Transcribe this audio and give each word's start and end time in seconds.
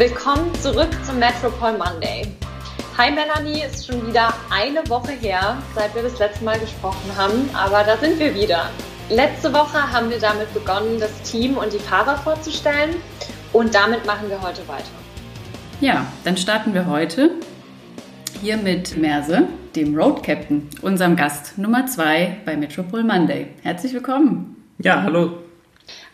Willkommen 0.00 0.54
zurück 0.54 0.88
zum 1.04 1.18
Metropol 1.18 1.72
Monday. 1.72 2.22
Hi 2.96 3.10
Melanie, 3.10 3.64
ist 3.66 3.86
schon 3.86 4.06
wieder 4.06 4.32
eine 4.50 4.80
Woche 4.88 5.12
her, 5.12 5.58
seit 5.74 5.94
wir 5.94 6.02
das 6.02 6.18
letzte 6.18 6.42
Mal 6.42 6.58
gesprochen 6.58 7.14
haben, 7.18 7.50
aber 7.52 7.84
da 7.84 7.98
sind 7.98 8.18
wir 8.18 8.34
wieder. 8.34 8.70
Letzte 9.10 9.52
Woche 9.52 9.92
haben 9.92 10.08
wir 10.08 10.18
damit 10.18 10.54
begonnen, 10.54 10.98
das 10.98 11.12
Team 11.30 11.58
und 11.58 11.74
die 11.74 11.78
Fahrer 11.78 12.16
vorzustellen 12.16 12.94
und 13.52 13.74
damit 13.74 14.06
machen 14.06 14.30
wir 14.30 14.40
heute 14.40 14.66
weiter. 14.68 14.88
Ja, 15.82 16.06
dann 16.24 16.38
starten 16.38 16.72
wir 16.72 16.86
heute 16.86 17.32
hier 18.40 18.56
mit 18.56 18.96
Merse, 18.96 19.48
dem 19.76 19.94
Road 19.94 20.22
Captain, 20.22 20.66
unserem 20.80 21.14
Gast 21.14 21.58
Nummer 21.58 21.84
zwei 21.84 22.38
bei 22.46 22.56
Metropol 22.56 23.04
Monday. 23.04 23.48
Herzlich 23.60 23.92
willkommen. 23.92 24.64
Ja, 24.78 25.02
hallo. 25.02 25.49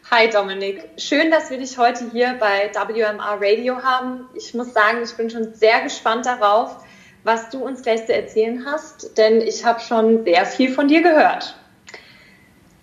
Hi 0.09 0.31
Dominik, 0.31 0.85
schön, 0.99 1.33
dass 1.33 1.51
wir 1.51 1.59
dich 1.59 1.79
heute 1.79 2.05
hier 2.13 2.37
bei 2.39 2.71
WMR 2.73 3.39
Radio 3.41 3.83
haben. 3.83 4.27
Ich 4.35 4.55
muss 4.55 4.73
sagen, 4.73 4.99
ich 5.03 5.13
bin 5.15 5.29
schon 5.31 5.53
sehr 5.55 5.81
gespannt 5.81 6.27
darauf, 6.27 6.77
was 7.25 7.51
du 7.51 7.59
uns 7.59 7.83
gleich 7.83 8.07
zu 8.07 8.15
erzählen 8.15 8.65
hast, 8.65 9.19
denn 9.19 9.41
ich 9.41 9.65
habe 9.65 9.81
schon 9.81 10.23
sehr 10.23 10.47
viel 10.47 10.71
von 10.71 10.87
dir 10.87 11.03
gehört. 11.03 11.57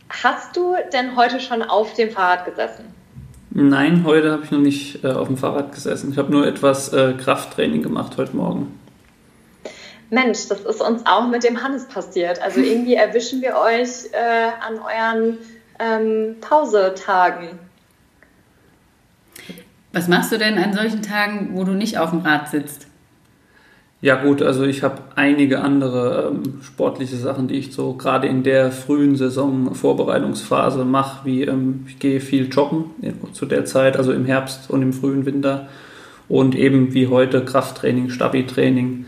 Hast 0.10 0.58
du 0.58 0.76
denn 0.92 1.16
heute 1.16 1.40
schon 1.40 1.62
auf 1.62 1.94
dem 1.94 2.12
Fahrrad 2.12 2.44
gesessen? 2.44 2.94
Nein, 3.52 4.04
heute 4.06 4.34
habe 4.34 4.44
ich 4.44 4.52
noch 4.52 4.60
nicht 4.60 5.06
äh, 5.06 5.08
auf 5.08 5.28
dem 5.28 5.38
Fahrrad 5.38 5.72
gesessen. 5.72 6.12
Ich 6.12 6.18
habe 6.18 6.30
nur 6.30 6.46
etwas 6.46 6.92
äh, 6.92 7.14
Krafttraining 7.14 7.84
gemacht 7.84 8.18
heute 8.18 8.36
Morgen. 8.36 8.78
Mensch, 10.10 10.50
das 10.50 10.60
ist 10.60 10.82
uns 10.82 11.06
auch 11.06 11.30
mit 11.30 11.46
dem 11.46 11.64
Hannes 11.64 11.86
passiert. 11.86 12.42
Also 12.42 12.60
irgendwie 12.60 12.96
erwischen 12.96 13.42
wir 13.42 13.56
euch 13.56 14.12
äh, 14.12 14.50
an 14.60 14.80
euren 14.80 15.38
ähm, 15.80 16.36
Pausetagen. 16.42 17.60
Was 19.92 20.08
machst 20.08 20.32
du 20.32 20.38
denn 20.38 20.58
an 20.58 20.74
solchen 20.74 21.02
Tagen, 21.02 21.52
wo 21.54 21.64
du 21.64 21.74
nicht 21.74 21.98
auf 22.00 22.10
dem 22.10 22.20
Rad 22.20 22.50
sitzt? 22.50 22.88
Ja 24.04 24.22
gut, 24.22 24.42
also 24.42 24.66
ich 24.66 24.84
habe 24.84 24.98
einige 25.16 25.62
andere 25.62 26.34
ähm, 26.34 26.62
sportliche 26.62 27.16
Sachen, 27.16 27.48
die 27.48 27.56
ich 27.56 27.72
so 27.72 27.94
gerade 27.94 28.28
in 28.28 28.44
der 28.44 28.72
frühen 28.72 29.16
Saison 29.16 29.74
Vorbereitungsphase 29.76 30.84
mache, 30.84 31.26
wie 31.26 31.44
ähm, 31.44 31.86
ich 31.88 32.00
gehe 32.00 32.20
viel 32.20 32.50
joggen 32.50 32.86
zu 33.32 33.46
der 33.46 33.64
Zeit, 33.64 33.96
also 33.96 34.12
im 34.12 34.26
Herbst 34.26 34.70
und 34.70 34.82
im 34.82 34.92
frühen 34.92 35.26
Winter 35.26 35.68
und 36.28 36.54
eben 36.54 36.94
wie 36.94 37.08
heute 37.08 37.46
Krafttraining, 37.46 38.10
Stabi-Training. 38.10 39.06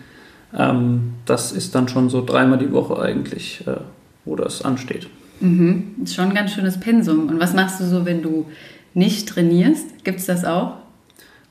Ähm, 0.57 1.15
das 1.25 1.51
ist 1.51 1.75
dann 1.75 1.89
schon 1.89 2.09
so 2.09 2.23
dreimal 2.23 2.57
die 2.57 2.71
Woche 2.71 2.97
eigentlich, 2.97 3.67
äh, 3.67 3.75
wo 4.23 4.37
das 4.37 4.63
ansteht. 4.63 5.09
Mhm. 5.39 5.95
Ist 6.03 6.15
schon 6.15 6.29
ein 6.29 6.35
ganz 6.35 6.53
schönes 6.53 6.79
Pensum. 6.79 7.27
Und 7.29 7.39
was 7.39 7.53
machst 7.53 7.79
du 7.79 7.85
so, 7.85 8.05
wenn 8.05 8.21
du 8.21 8.45
nicht 8.93 9.29
trainierst? 9.29 10.03
Gibt 10.03 10.19
es 10.19 10.25
das 10.25 10.45
auch? 10.45 10.77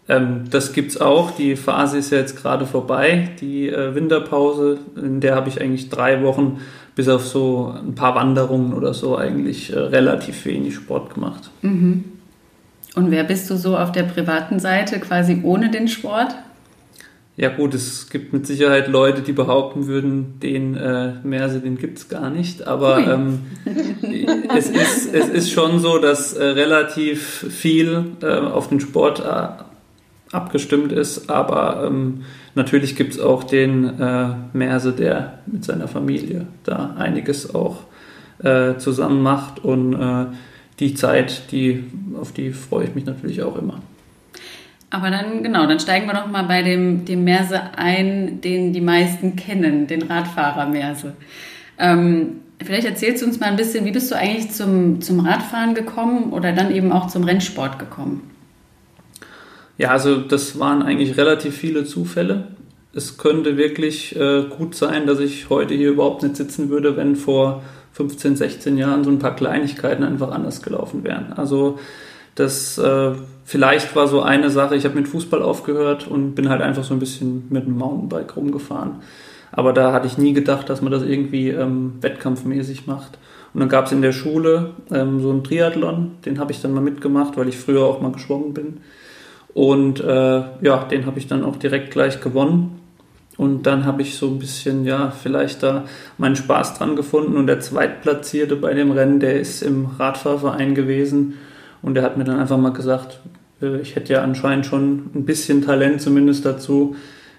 Ähm, 0.08 0.44
das 0.50 0.72
gibt 0.72 0.90
es 0.90 1.00
auch. 1.00 1.30
Die 1.30 1.56
Phase 1.56 1.98
ist 1.98 2.10
ja 2.10 2.18
jetzt 2.18 2.36
gerade 2.36 2.66
vorbei, 2.66 3.30
die 3.40 3.68
äh, 3.68 3.94
Winterpause. 3.94 4.78
In 4.96 5.20
der 5.20 5.34
habe 5.34 5.48
ich 5.48 5.60
eigentlich 5.60 5.88
drei 5.88 6.22
Wochen 6.22 6.60
bis 6.94 7.08
auf 7.08 7.26
so 7.26 7.74
ein 7.76 7.94
paar 7.94 8.14
Wanderungen 8.14 8.72
oder 8.72 8.94
so 8.94 9.16
eigentlich 9.16 9.72
äh, 9.72 9.78
relativ 9.78 10.44
wenig 10.44 10.74
Sport 10.74 11.14
gemacht. 11.14 11.50
Mhm. 11.62 12.04
Und 12.94 13.10
wer 13.10 13.24
bist 13.24 13.50
du 13.50 13.56
so 13.56 13.76
auf 13.76 13.90
der 13.92 14.04
privaten 14.04 14.60
Seite, 14.60 15.00
quasi 15.00 15.40
ohne 15.42 15.70
den 15.70 15.88
Sport? 15.88 16.36
Ja 17.36 17.48
gut, 17.48 17.74
es 17.74 18.10
gibt 18.10 18.32
mit 18.32 18.46
Sicherheit 18.46 18.86
Leute, 18.86 19.22
die 19.22 19.32
behaupten 19.32 19.88
würden, 19.88 20.38
den 20.40 20.76
äh, 20.76 21.14
Merse, 21.24 21.58
den 21.58 21.76
gibt 21.76 21.98
es 21.98 22.08
gar 22.08 22.30
nicht. 22.30 22.64
Aber 22.64 22.98
ähm, 22.98 23.40
es, 24.56 24.70
ist, 24.70 25.12
es 25.12 25.28
ist 25.30 25.50
schon 25.50 25.80
so, 25.80 25.98
dass 25.98 26.34
äh, 26.34 26.44
relativ 26.44 27.22
viel 27.50 28.12
äh, 28.22 28.38
auf 28.38 28.68
den 28.68 28.78
Sport 28.78 29.18
äh, 29.18 29.48
abgestimmt 30.32 30.92
ist. 30.92 31.28
Aber 31.28 31.84
ähm, 31.84 32.22
natürlich 32.54 32.94
gibt 32.94 33.14
es 33.14 33.20
auch 33.20 33.42
den 33.42 33.98
äh, 33.98 34.28
Merse, 34.52 34.92
der 34.92 35.40
mit 35.46 35.64
seiner 35.64 35.88
Familie 35.88 36.46
da 36.62 36.94
einiges 36.96 37.52
auch 37.52 37.78
äh, 38.44 38.76
zusammen 38.76 39.22
macht. 39.22 39.64
Und 39.64 39.94
äh, 39.94 40.26
die 40.78 40.94
Zeit, 40.94 41.50
die, 41.50 41.84
auf 42.16 42.30
die 42.30 42.52
freue 42.52 42.84
ich 42.84 42.94
mich 42.94 43.06
natürlich 43.06 43.42
auch 43.42 43.58
immer. 43.58 43.80
Aber 44.94 45.10
dann, 45.10 45.42
genau, 45.42 45.66
dann 45.66 45.80
steigen 45.80 46.06
wir 46.06 46.14
doch 46.14 46.28
mal 46.28 46.44
bei 46.44 46.62
dem, 46.62 47.04
dem 47.04 47.24
Merse 47.24 47.60
ein, 47.76 48.40
den 48.40 48.72
die 48.72 48.80
meisten 48.80 49.34
kennen, 49.34 49.88
den 49.88 50.02
Radfahrer 50.02 50.66
Merse. 50.68 51.14
Ähm, 51.80 52.42
vielleicht 52.62 52.86
erzählst 52.86 53.20
du 53.20 53.26
uns 53.26 53.40
mal 53.40 53.46
ein 53.46 53.56
bisschen, 53.56 53.84
wie 53.86 53.90
bist 53.90 54.12
du 54.12 54.14
eigentlich 54.14 54.52
zum, 54.52 55.00
zum 55.00 55.18
Radfahren 55.18 55.74
gekommen 55.74 56.32
oder 56.32 56.52
dann 56.52 56.72
eben 56.72 56.92
auch 56.92 57.08
zum 57.08 57.24
Rennsport 57.24 57.80
gekommen? 57.80 58.30
Ja, 59.78 59.90
also 59.90 60.20
das 60.20 60.60
waren 60.60 60.80
eigentlich 60.84 61.16
relativ 61.16 61.56
viele 61.56 61.84
Zufälle. 61.84 62.46
Es 62.94 63.18
könnte 63.18 63.56
wirklich 63.56 64.14
äh, 64.14 64.44
gut 64.44 64.76
sein, 64.76 65.08
dass 65.08 65.18
ich 65.18 65.50
heute 65.50 65.74
hier 65.74 65.90
überhaupt 65.90 66.22
nicht 66.22 66.36
sitzen 66.36 66.70
würde, 66.70 66.96
wenn 66.96 67.16
vor 67.16 67.64
15, 67.94 68.36
16 68.36 68.78
Jahren 68.78 69.02
so 69.02 69.10
ein 69.10 69.18
paar 69.18 69.34
Kleinigkeiten 69.34 70.04
einfach 70.04 70.30
anders 70.30 70.62
gelaufen 70.62 71.02
wären. 71.02 71.32
Also 71.32 71.80
das 72.34 72.78
äh, 72.78 73.12
vielleicht 73.44 73.94
war 73.94 74.08
so 74.08 74.22
eine 74.22 74.50
Sache, 74.50 74.76
ich 74.76 74.84
habe 74.84 74.96
mit 74.96 75.08
Fußball 75.08 75.42
aufgehört 75.42 76.08
und 76.08 76.34
bin 76.34 76.48
halt 76.48 76.62
einfach 76.62 76.84
so 76.84 76.94
ein 76.94 77.00
bisschen 77.00 77.46
mit 77.50 77.66
dem 77.66 77.76
Mountainbike 77.76 78.36
rumgefahren. 78.36 78.96
Aber 79.52 79.72
da 79.72 79.92
hatte 79.92 80.06
ich 80.06 80.18
nie 80.18 80.32
gedacht, 80.32 80.68
dass 80.68 80.82
man 80.82 80.90
das 80.90 81.04
irgendwie 81.04 81.50
ähm, 81.50 81.94
wettkampfmäßig 82.00 82.86
macht. 82.86 83.18
Und 83.52 83.60
dann 83.60 83.68
gab 83.68 83.86
es 83.86 83.92
in 83.92 84.02
der 84.02 84.12
Schule 84.12 84.70
ähm, 84.90 85.20
so 85.20 85.30
einen 85.30 85.44
Triathlon, 85.44 86.12
den 86.26 86.40
habe 86.40 86.50
ich 86.50 86.60
dann 86.60 86.74
mal 86.74 86.80
mitgemacht, 86.80 87.36
weil 87.36 87.48
ich 87.48 87.56
früher 87.56 87.84
auch 87.84 88.00
mal 88.00 88.10
geschwommen 88.10 88.52
bin. 88.52 88.78
Und 89.54 90.00
äh, 90.00 90.42
ja, 90.60 90.84
den 90.90 91.06
habe 91.06 91.20
ich 91.20 91.28
dann 91.28 91.44
auch 91.44 91.54
direkt 91.56 91.92
gleich 91.92 92.20
gewonnen. 92.20 92.80
Und 93.36 93.64
dann 93.66 93.84
habe 93.84 94.02
ich 94.02 94.16
so 94.16 94.26
ein 94.28 94.40
bisschen, 94.40 94.84
ja, 94.84 95.10
vielleicht 95.10 95.62
da 95.62 95.84
meinen 96.18 96.36
Spaß 96.36 96.78
dran 96.78 96.96
gefunden. 96.96 97.36
Und 97.36 97.46
der 97.46 97.60
Zweitplatzierte 97.60 98.56
bei 98.56 98.74
dem 98.74 98.90
Rennen, 98.90 99.20
der 99.20 99.38
ist 99.38 99.62
im 99.62 99.86
Radfahrverein 99.98 100.74
gewesen. 100.74 101.34
Und 101.84 101.96
er 101.98 102.02
hat 102.02 102.16
mir 102.16 102.24
dann 102.24 102.40
einfach 102.40 102.56
mal 102.56 102.72
gesagt, 102.72 103.20
äh, 103.60 103.78
ich 103.80 103.94
hätte 103.94 104.14
ja 104.14 104.22
anscheinend 104.22 104.64
schon 104.64 105.10
ein 105.14 105.26
bisschen 105.26 105.62
Talent 105.62 106.00
zumindest 106.00 106.46
dazu. 106.46 106.96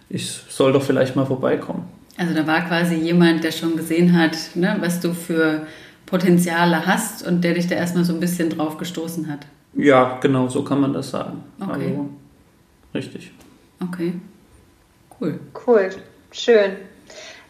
Ich 0.08 0.30
soll 0.50 0.72
doch 0.72 0.84
vielleicht 0.84 1.16
mal 1.16 1.26
vorbeikommen. 1.26 1.86
Also 2.16 2.34
da 2.36 2.46
war 2.46 2.62
quasi 2.62 2.96
jemand, 2.96 3.44
der 3.44 3.52
schon 3.52 3.76
gesehen 3.76 4.18
hat, 4.18 4.38
ne, 4.54 4.78
was 4.80 5.00
du 5.00 5.14
für 5.14 5.66
Potenziale 6.06 6.86
hast 6.86 7.28
und 7.28 7.44
der 7.44 7.56
dich 7.56 7.68
da 7.68 7.76
erstmal 7.76 8.06
so 8.06 8.14
ein 8.14 8.20
bisschen 8.20 8.52
drauf 8.52 8.78
gestoßen 8.78 9.28
hat. 9.28 9.48
Ja, 9.74 10.20
genau, 10.22 10.48
so 10.48 10.64
kann 10.64 10.80
man 10.80 10.94
das 10.94 11.10
sagen. 11.10 11.44
Okay. 11.60 11.72
Also, 11.72 12.10
richtig. 12.94 13.32
Okay. 13.82 14.14
Cool. 15.20 15.40
Cool, 15.66 15.90
schön. 16.32 16.74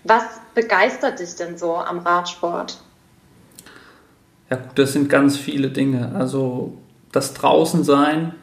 Was 0.06 0.24
begeistert 0.54 1.20
dich 1.20 1.36
denn 1.36 1.58
so 1.58 1.76
am 1.76 2.00
Radsport? 2.00 2.80
Ja, 4.50 4.56
gut, 4.56 4.80
das 4.80 4.94
sind 4.94 5.10
ganz 5.10 5.36
viele 5.36 5.70
Dinge. 5.70 6.14
Also 6.16 6.78
das 7.16 7.34
Draußensein, 7.34 8.34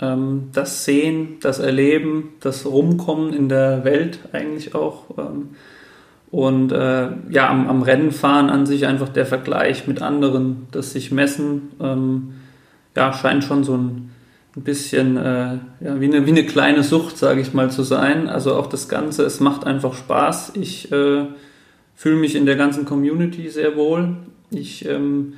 ähm, 0.00 0.50
das 0.52 0.84
Sehen, 0.84 1.36
das 1.40 1.60
Erleben, 1.60 2.30
das 2.40 2.66
Rumkommen 2.66 3.32
in 3.32 3.48
der 3.48 3.84
Welt 3.84 4.18
eigentlich 4.32 4.74
auch. 4.74 5.04
Ähm, 5.16 5.50
und 6.30 6.72
äh, 6.72 7.10
ja, 7.30 7.48
am, 7.48 7.68
am 7.68 7.82
Rennenfahren 7.82 8.50
an 8.50 8.66
sich 8.66 8.86
einfach 8.86 9.08
der 9.08 9.24
Vergleich 9.24 9.86
mit 9.86 10.02
anderen, 10.02 10.66
das 10.72 10.92
sich 10.92 11.10
messen, 11.10 11.70
ähm, 11.80 12.34
ja, 12.96 13.12
scheint 13.12 13.44
schon 13.44 13.64
so 13.64 13.76
ein, 13.76 14.10
ein 14.56 14.62
bisschen 14.62 15.16
äh, 15.16 15.58
ja, 15.80 16.00
wie, 16.00 16.06
eine, 16.06 16.26
wie 16.26 16.30
eine 16.30 16.44
kleine 16.44 16.82
Sucht, 16.82 17.16
sage 17.16 17.40
ich 17.40 17.54
mal, 17.54 17.70
zu 17.70 17.82
sein. 17.84 18.28
Also 18.28 18.56
auch 18.56 18.66
das 18.66 18.88
Ganze, 18.88 19.22
es 19.24 19.40
macht 19.40 19.64
einfach 19.64 19.94
Spaß. 19.94 20.52
Ich 20.56 20.90
äh, 20.90 21.26
fühle 21.94 22.16
mich 22.16 22.34
in 22.34 22.46
der 22.46 22.56
ganzen 22.56 22.84
Community 22.84 23.48
sehr 23.48 23.76
wohl. 23.76 24.16
Ich 24.50 24.84
ähm, 24.86 25.34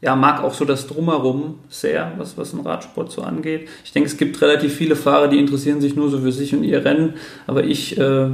ja, 0.00 0.14
mag 0.14 0.42
auch 0.42 0.52
so 0.52 0.64
das 0.64 0.86
Drumherum 0.86 1.56
sehr, 1.68 2.12
was, 2.18 2.36
was 2.36 2.50
den 2.50 2.60
Radsport 2.60 3.10
so 3.10 3.22
angeht. 3.22 3.68
Ich 3.84 3.92
denke, 3.92 4.08
es 4.08 4.16
gibt 4.16 4.40
relativ 4.42 4.74
viele 4.74 4.94
Fahrer, 4.94 5.28
die 5.28 5.38
interessieren 5.38 5.80
sich 5.80 5.96
nur 5.96 6.10
so 6.10 6.20
für 6.20 6.32
sich 6.32 6.54
und 6.54 6.64
ihr 6.64 6.84
Rennen, 6.84 7.14
aber 7.46 7.64
ich 7.64 7.98
äh, 7.98 8.28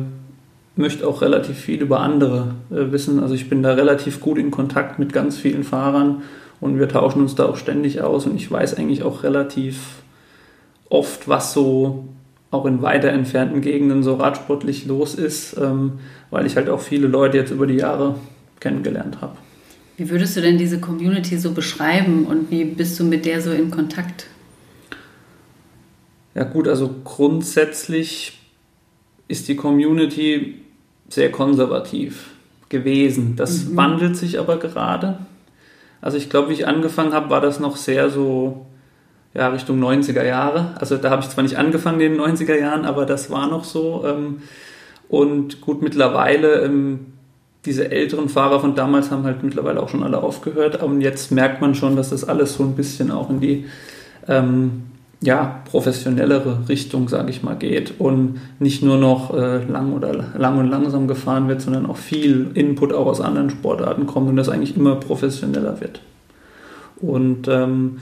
möchte 0.75 1.07
auch 1.07 1.23
relativ 1.23 1.57
viel 1.57 1.81
über 1.81 2.01
andere 2.01 2.55
äh, 2.71 2.91
wissen. 2.91 3.21
Also 3.21 3.35
ich 3.35 3.49
bin 3.49 3.63
da 3.63 3.75
relativ 3.75 4.21
gut 4.21 4.39
in 4.39 4.51
Kontakt 4.51 4.99
mit 4.99 5.13
ganz 5.13 5.39
vielen 5.39 5.65
Fahrern 5.65 6.23
und 6.61 6.79
wir 6.79 6.89
tauschen 6.89 7.23
uns 7.23 7.35
da 7.37 7.47
auch 7.47 7.57
ständig 7.57 8.01
aus 8.03 8.27
und 8.27 8.37
ich 8.37 8.51
weiß 8.51 8.77
eigentlich 8.77 9.03
auch 9.05 9.23
relativ 9.23 10.03
oft, 10.89 11.29
was 11.29 11.53
so 11.53 12.09
auch 12.51 12.67
in 12.67 12.83
weiter 12.83 13.09
entfernten 13.09 13.63
Gegenden 13.63 14.03
so 14.03 14.15
radsportlich 14.15 14.87
los 14.87 15.15
ist, 15.15 15.57
ähm, 15.59 16.01
weil 16.31 16.45
ich 16.45 16.57
halt 16.57 16.69
auch 16.69 16.81
viele 16.81 17.07
Leute 17.07 17.39
jetzt 17.39 17.51
über 17.51 17.67
die 17.67 17.77
Jahre 17.77 18.17
kennengelernt 18.61 19.21
habe. 19.21 19.37
Wie 19.97 20.09
würdest 20.11 20.37
du 20.37 20.41
denn 20.41 20.59
diese 20.59 20.81
Community 20.81 21.39
so 21.39 21.53
beschreiben 21.53 22.25
und 22.27 22.51
wie 22.51 22.65
bist 22.65 22.99
du 22.99 23.05
mit 23.05 23.25
der 23.25 23.41
so 23.41 23.53
in 23.53 23.71
Kontakt? 23.71 24.27
Ja 26.35 26.45
gut, 26.45 26.67
also 26.67 26.95
grundsätzlich 27.05 28.39
ist 29.29 29.49
die 29.49 29.57
Community 29.57 30.63
sehr 31.09 31.31
konservativ 31.31 32.31
gewesen. 32.71 33.37
Das 33.37 33.65
mhm. 33.65 33.77
wandelt 33.77 34.17
sich 34.17 34.39
aber 34.39 34.59
gerade. 34.59 35.19
Also 36.01 36.17
ich 36.17 36.31
glaube, 36.31 36.49
wie 36.49 36.55
ich 36.55 36.67
angefangen 36.67 37.13
habe, 37.13 37.31
war 37.31 37.41
das 37.41 37.61
noch 37.61 37.77
sehr 37.77 38.11
so 38.11 38.67
ja, 39.35 39.49
Richtung 39.49 39.83
90er 39.83 40.25
Jahre. 40.25 40.75
Also 40.79 40.97
da 40.97 41.11
habe 41.11 41.23
ich 41.23 41.29
zwar 41.29 41.45
nicht 41.45 41.57
angefangen 41.57 42.01
in 42.01 42.13
den 42.13 42.21
90er 42.21 42.59
Jahren, 42.59 42.85
aber 42.85 43.07
das 43.07 43.31
war 43.31 43.49
noch 43.49 43.65
so. 43.65 44.05
Ähm, 44.07 44.43
und 45.09 45.61
gut, 45.61 45.83
mittlerweile, 45.83 46.63
ähm, 46.63 47.12
diese 47.65 47.91
älteren 47.91 48.29
Fahrer 48.29 48.61
von 48.61 48.75
damals 48.75 49.11
haben 49.11 49.25
halt 49.25 49.43
mittlerweile 49.43 49.83
auch 49.83 49.89
schon 49.89 50.03
alle 50.03 50.23
aufgehört. 50.23 50.83
Und 50.83 51.01
jetzt 51.01 51.31
merkt 51.31 51.61
man 51.61 51.75
schon, 51.75 51.97
dass 51.97 52.11
das 52.11 52.25
alles 52.25 52.55
so 52.55 52.65
ein 52.65 52.75
bisschen 52.75 53.11
auch 53.11 53.31
in 53.31 53.41
die 53.41 53.67
ähm, 54.29 54.83
ja, 55.21 55.63
professionellere 55.71 56.69
Richtung, 56.69 57.09
sage 57.09 57.31
ich 57.31 57.45
mal, 57.45 57.55
geht 57.55 57.95
und 58.01 58.41
nicht 58.59 58.83
nur 58.83 58.99
noch 58.99 59.33
äh, 59.33 59.65
lang 59.65 59.93
oder 59.93 60.13
lang 60.37 60.59
und 60.59 60.69
langsam 60.69 61.07
gefahren 61.07 61.47
wird, 61.47 61.63
sondern 61.63 61.87
auch 61.87 61.97
viel 61.97 62.51
Input 62.55 62.93
auch 62.93 63.07
aus 63.07 63.21
anderen 63.21 63.51
Sportarten 63.51 64.07
kommt 64.07 64.29
und 64.29 64.37
das 64.37 64.49
eigentlich 64.49 64.77
immer 64.77 64.97
professioneller 64.97 65.81
wird. 65.81 66.01
Und 66.97 67.47
ähm, 67.47 67.99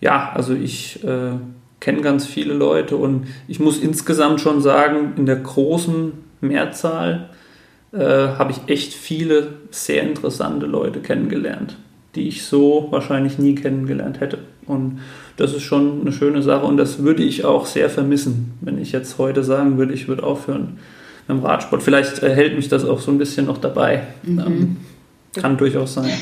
ja, 0.00 0.32
also 0.34 0.54
ich 0.54 1.04
äh, 1.04 1.32
kenne 1.80 2.00
ganz 2.00 2.26
viele 2.26 2.54
Leute 2.54 2.96
und 2.96 3.26
ich 3.48 3.60
muss 3.60 3.78
insgesamt 3.78 4.40
schon 4.40 4.62
sagen, 4.62 5.12
in 5.16 5.26
der 5.26 5.36
großen 5.36 6.12
Mehrzahl 6.40 7.28
äh, 7.92 7.98
habe 7.98 8.52
ich 8.52 8.58
echt 8.72 8.94
viele 8.94 9.54
sehr 9.70 10.02
interessante 10.02 10.66
Leute 10.66 11.00
kennengelernt, 11.00 11.76
die 12.14 12.28
ich 12.28 12.44
so 12.44 12.88
wahrscheinlich 12.90 13.38
nie 13.38 13.54
kennengelernt 13.54 14.20
hätte. 14.20 14.38
Und 14.66 15.00
das 15.36 15.52
ist 15.52 15.62
schon 15.62 16.02
eine 16.02 16.12
schöne 16.12 16.42
Sache 16.42 16.64
und 16.64 16.76
das 16.76 17.02
würde 17.02 17.22
ich 17.22 17.44
auch 17.44 17.66
sehr 17.66 17.90
vermissen, 17.90 18.54
wenn 18.60 18.80
ich 18.80 18.92
jetzt 18.92 19.18
heute 19.18 19.42
sagen 19.42 19.78
würde, 19.78 19.92
ich 19.92 20.08
würde 20.08 20.22
aufhören 20.22 20.78
mit 21.28 21.38
dem 21.38 21.44
Radsport. 21.44 21.82
Vielleicht 21.82 22.22
äh, 22.22 22.34
hält 22.34 22.56
mich 22.56 22.68
das 22.68 22.84
auch 22.84 23.00
so 23.00 23.10
ein 23.10 23.18
bisschen 23.18 23.46
noch 23.46 23.58
dabei. 23.58 24.06
Mhm. 24.22 24.38
Ähm, 24.38 24.76
kann 25.34 25.56
durchaus 25.56 25.94
sein. 25.94 26.12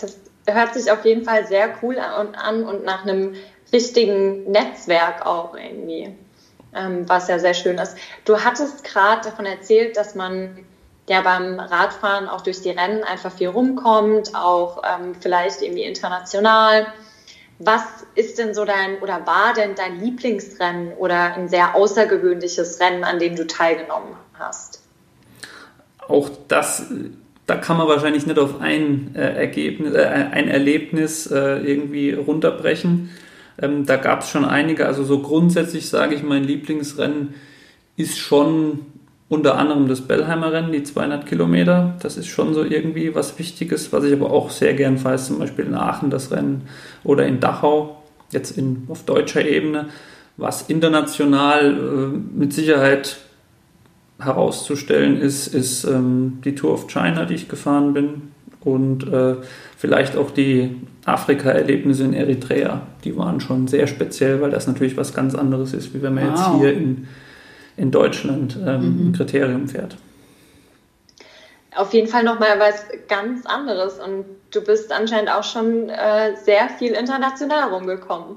Das 0.00 0.18
hört 0.46 0.74
sich 0.74 0.90
auf 0.90 1.04
jeden 1.04 1.24
Fall 1.24 1.46
sehr 1.46 1.70
cool 1.82 1.96
an 1.98 2.64
und 2.64 2.84
nach 2.84 3.04
einem 3.04 3.34
richtigen 3.72 4.50
Netzwerk 4.50 5.24
auch 5.24 5.56
irgendwie, 5.56 6.14
ähm, 6.74 7.08
was 7.08 7.28
ja 7.28 7.38
sehr 7.38 7.54
schön 7.54 7.78
ist. 7.78 7.96
Du 8.24 8.38
hattest 8.38 8.84
gerade 8.84 9.28
davon 9.28 9.46
erzählt, 9.46 9.96
dass 9.96 10.14
man 10.14 10.58
ja 11.08 11.20
beim 11.22 11.58
Radfahren 11.58 12.28
auch 12.28 12.42
durch 12.42 12.62
die 12.62 12.70
Rennen 12.70 13.02
einfach 13.04 13.32
viel 13.32 13.48
rumkommt, 13.48 14.34
auch 14.34 14.82
ähm, 14.84 15.14
vielleicht 15.20 15.62
irgendwie 15.62 15.82
international. 15.82 16.86
Was 17.58 17.82
ist 18.14 18.38
denn 18.38 18.54
so 18.54 18.64
dein 18.64 18.98
oder 19.00 19.26
war 19.26 19.52
denn 19.54 19.74
dein 19.74 20.00
Lieblingsrennen 20.00 20.94
oder 20.94 21.34
ein 21.34 21.48
sehr 21.48 21.74
außergewöhnliches 21.74 22.80
Rennen, 22.80 23.04
an 23.04 23.18
dem 23.18 23.36
du 23.36 23.46
teilgenommen 23.46 24.16
hast? 24.34 24.82
Auch 26.08 26.28
das, 26.48 26.86
da 27.46 27.56
kann 27.56 27.76
man 27.76 27.86
wahrscheinlich 27.86 28.26
nicht 28.26 28.38
auf 28.38 28.60
ein, 28.60 29.14
äh, 29.14 29.34
Ergebnis, 29.34 29.94
äh, 29.94 30.04
ein 30.32 30.48
Erlebnis 30.48 31.26
äh, 31.30 31.58
irgendwie 31.58 32.12
runterbrechen. 32.12 33.10
Ähm, 33.60 33.86
da 33.86 33.96
gab 33.96 34.22
es 34.22 34.30
schon 34.30 34.44
einige. 34.44 34.86
Also 34.86 35.04
so 35.04 35.20
grundsätzlich 35.20 35.88
sage 35.88 36.14
ich, 36.14 36.22
mein 36.22 36.44
Lieblingsrennen 36.44 37.34
ist 37.96 38.18
schon 38.18 38.80
unter 39.28 39.56
anderem 39.56 39.88
das 39.88 40.02
Bellheimer 40.02 40.52
Rennen, 40.52 40.72
die 40.72 40.82
200 40.82 41.26
Kilometer. 41.26 41.96
Das 42.02 42.16
ist 42.16 42.28
schon 42.28 42.54
so 42.54 42.64
irgendwie 42.64 43.14
was 43.14 43.38
Wichtiges, 43.38 43.92
was 43.92 44.04
ich 44.04 44.12
aber 44.12 44.30
auch 44.30 44.50
sehr 44.50 44.74
gern 44.74 44.98
fahre, 44.98 45.16
zum 45.16 45.38
Beispiel 45.38 45.66
in 45.66 45.74
Aachen 45.74 46.10
das 46.10 46.30
Rennen 46.30 46.62
oder 47.02 47.26
in 47.26 47.40
Dachau, 47.40 48.02
jetzt 48.30 48.56
in, 48.56 48.84
auf 48.88 49.04
deutscher 49.04 49.44
Ebene. 49.44 49.86
Was 50.36 50.62
international 50.62 51.76
äh, 51.76 52.38
mit 52.38 52.52
Sicherheit 52.52 53.18
herauszustellen 54.18 55.18
ist, 55.18 55.48
ist 55.48 55.84
ähm, 55.84 56.38
die 56.44 56.54
Tour 56.54 56.72
of 56.72 56.86
China, 56.86 57.24
die 57.24 57.34
ich 57.34 57.48
gefahren 57.48 57.92
bin 57.92 58.32
und 58.64 59.10
äh, 59.12 59.36
vielleicht 59.76 60.16
auch 60.16 60.30
die 60.30 60.76
Afrika-Erlebnisse 61.04 62.04
in 62.04 62.14
Eritrea. 62.14 62.82
Die 63.04 63.16
waren 63.16 63.40
schon 63.40 63.68
sehr 63.68 63.86
speziell, 63.86 64.40
weil 64.40 64.50
das 64.50 64.66
natürlich 64.66 64.96
was 64.96 65.14
ganz 65.14 65.34
anderes 65.34 65.74
ist, 65.74 65.94
wie 65.94 66.02
wenn 66.02 66.14
man 66.14 66.28
wow. 66.28 66.36
jetzt 66.36 66.60
hier 66.60 66.72
in 66.72 67.08
in 67.76 67.90
Deutschland 67.90 68.58
ähm, 68.64 69.08
mhm. 69.08 69.12
Kriterium 69.12 69.68
fährt. 69.68 69.96
Auf 71.74 71.92
jeden 71.94 72.06
Fall 72.06 72.22
nochmal 72.22 72.58
was 72.58 72.84
ganz 73.08 73.46
anderes 73.46 73.98
und 73.98 74.26
du 74.50 74.60
bist 74.62 74.92
anscheinend 74.92 75.30
auch 75.30 75.44
schon 75.44 75.88
äh, 75.88 76.36
sehr 76.36 76.68
viel 76.68 76.92
international 76.92 77.70
rumgekommen. 77.70 78.36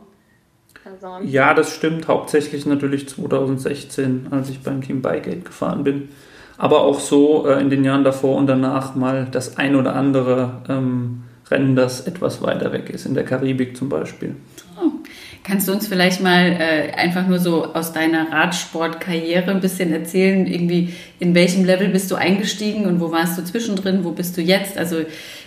Also. 0.86 1.26
Ja, 1.26 1.54
das 1.54 1.74
stimmt. 1.74 2.08
Hauptsächlich 2.08 2.66
natürlich 2.66 3.10
2016, 3.10 4.28
als 4.32 4.50
ich 4.50 4.62
beim 4.62 4.82
Team 4.82 5.02
Bygate 5.02 5.40
gefahren 5.40 5.84
bin. 5.84 6.10
Aber 6.58 6.82
auch 6.82 7.00
so 7.00 7.48
äh, 7.48 7.60
in 7.60 7.70
den 7.70 7.84
Jahren 7.84 8.04
davor 8.04 8.38
und 8.38 8.48
danach 8.48 8.96
mal 8.96 9.28
das 9.30 9.58
ein 9.58 9.76
oder 9.76 9.96
andere 9.96 10.62
ähm, 10.70 11.24
Rennen, 11.50 11.76
das 11.76 12.02
etwas 12.02 12.42
weiter 12.42 12.72
weg 12.72 12.90
ist, 12.90 13.06
in 13.06 13.14
der 13.14 13.24
Karibik 13.24 13.78
zum 13.78 13.90
Beispiel. 13.90 14.36
Oh. 14.82 14.92
Kannst 15.44 15.68
du 15.68 15.74
uns 15.74 15.88
vielleicht 15.88 16.22
mal 16.22 16.58
äh, 16.60 16.92
einfach 16.94 17.28
nur 17.28 17.38
so 17.38 17.66
aus 17.76 17.94
deiner 17.94 18.32
Radsportkarriere 18.32 19.52
ein 19.52 19.60
bisschen 19.60 19.94
erzählen, 19.94 20.48
irgendwie 20.48 20.96
in 21.20 21.36
welchem 21.36 21.66
Level 21.66 21.90
bist 21.90 22.10
du 22.10 22.16
eingestiegen 22.16 22.88
und 22.88 23.00
wo 23.00 23.12
warst 23.12 23.38
du 23.38 23.44
zwischendrin, 23.44 24.04
wo 24.04 24.10
bist 24.10 24.36
du 24.38 24.42
jetzt? 24.42 24.76
Also 24.76 25.02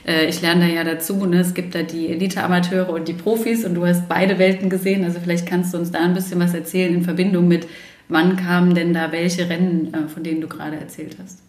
äh, 0.07 0.27
ich 0.29 0.41
lerne 0.41 0.69
da 0.69 0.73
ja 0.73 0.85
dazu, 0.85 1.27
ne? 1.27 1.41
es 1.41 1.53
gibt 1.53 1.75
da 1.75 1.83
die 1.83 2.11
Elite-Amateure 2.11 2.91
und 2.91 3.09
die 3.09 3.13
Profis 3.13 3.65
und 3.65 3.75
du 3.75 3.85
hast 3.85 4.09
beide 4.09 4.39
Welten 4.39 4.71
gesehen, 4.71 5.03
also 5.03 5.19
vielleicht 5.19 5.47
kannst 5.47 5.75
du 5.75 5.79
uns 5.79 5.91
da 5.91 5.99
ein 5.99 6.15
bisschen 6.15 6.39
was 6.39 6.55
erzählen 6.55 6.95
in 6.95 7.03
Verbindung 7.03 7.49
mit, 7.49 7.67
wann 8.09 8.37
kamen 8.37 8.75
denn 8.75 8.95
da 8.95 9.13
welche 9.13 9.49
Rennen, 9.49 9.93
äh, 9.95 10.09
von 10.09 10.23
denen 10.23 10.41
du 10.41 10.49
gerade 10.49 10.77
erzählt 10.77 11.17
hast? 11.23 11.41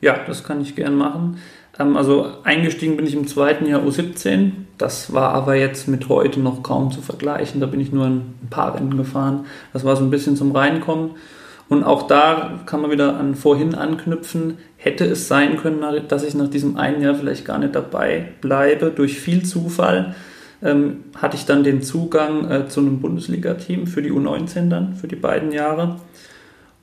Ja, 0.00 0.20
das 0.26 0.44
kann 0.44 0.60
ich 0.60 0.76
gern 0.76 0.94
machen. 0.94 1.38
Ähm, 1.78 1.96
also 1.96 2.28
eingestiegen 2.44 2.96
bin 2.96 3.06
ich 3.06 3.14
im 3.14 3.26
zweiten 3.26 3.66
Jahr 3.66 3.82
U17. 3.82 4.52
Das 4.78 5.12
war 5.12 5.32
aber 5.32 5.54
jetzt 5.54 5.88
mit 5.88 6.08
heute 6.08 6.40
noch 6.40 6.62
kaum 6.62 6.90
zu 6.90 7.00
vergleichen. 7.00 7.60
Da 7.60 7.66
bin 7.66 7.80
ich 7.80 7.92
nur 7.92 8.06
ein 8.06 8.34
paar 8.50 8.74
Rennen 8.74 8.96
gefahren. 8.96 9.46
Das 9.72 9.84
war 9.84 9.96
so 9.96 10.04
ein 10.04 10.10
bisschen 10.10 10.36
zum 10.36 10.52
Reinkommen. 10.52 11.12
Und 11.68 11.82
auch 11.82 12.06
da 12.06 12.60
kann 12.66 12.80
man 12.80 12.90
wieder 12.90 13.16
an 13.16 13.34
vorhin 13.34 13.74
anknüpfen. 13.74 14.58
Hätte 14.76 15.04
es 15.04 15.26
sein 15.26 15.56
können, 15.56 15.82
dass 16.06 16.22
ich 16.22 16.34
nach 16.34 16.48
diesem 16.48 16.76
einen 16.76 17.02
Jahr 17.02 17.16
vielleicht 17.16 17.44
gar 17.44 17.58
nicht 17.58 17.74
dabei 17.74 18.28
bleibe. 18.40 18.92
Durch 18.94 19.18
viel 19.18 19.44
Zufall 19.44 20.14
ähm, 20.66 21.04
hatte 21.16 21.36
ich 21.36 21.46
dann 21.46 21.62
den 21.62 21.80
Zugang 21.80 22.50
äh, 22.50 22.68
zu 22.68 22.80
einem 22.80 23.00
Bundesliga-Team 23.00 23.86
für 23.86 24.02
die 24.02 24.10
U19 24.10 24.68
dann, 24.68 24.94
für 24.94 25.06
die 25.06 25.16
beiden 25.16 25.52
Jahre. 25.52 25.96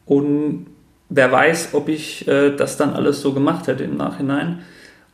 Und 0.06 0.68
wer 1.10 1.32
weiß, 1.32 1.70
ob 1.74 1.90
ich 1.90 2.28
äh, 2.28 2.56
das 2.56 2.78
dann 2.78 2.94
alles 2.94 3.22
so 3.22 3.34
gemacht 3.34 3.68
hätte 3.68 3.84
im 3.84 3.98
Nachhinein. 3.98 4.60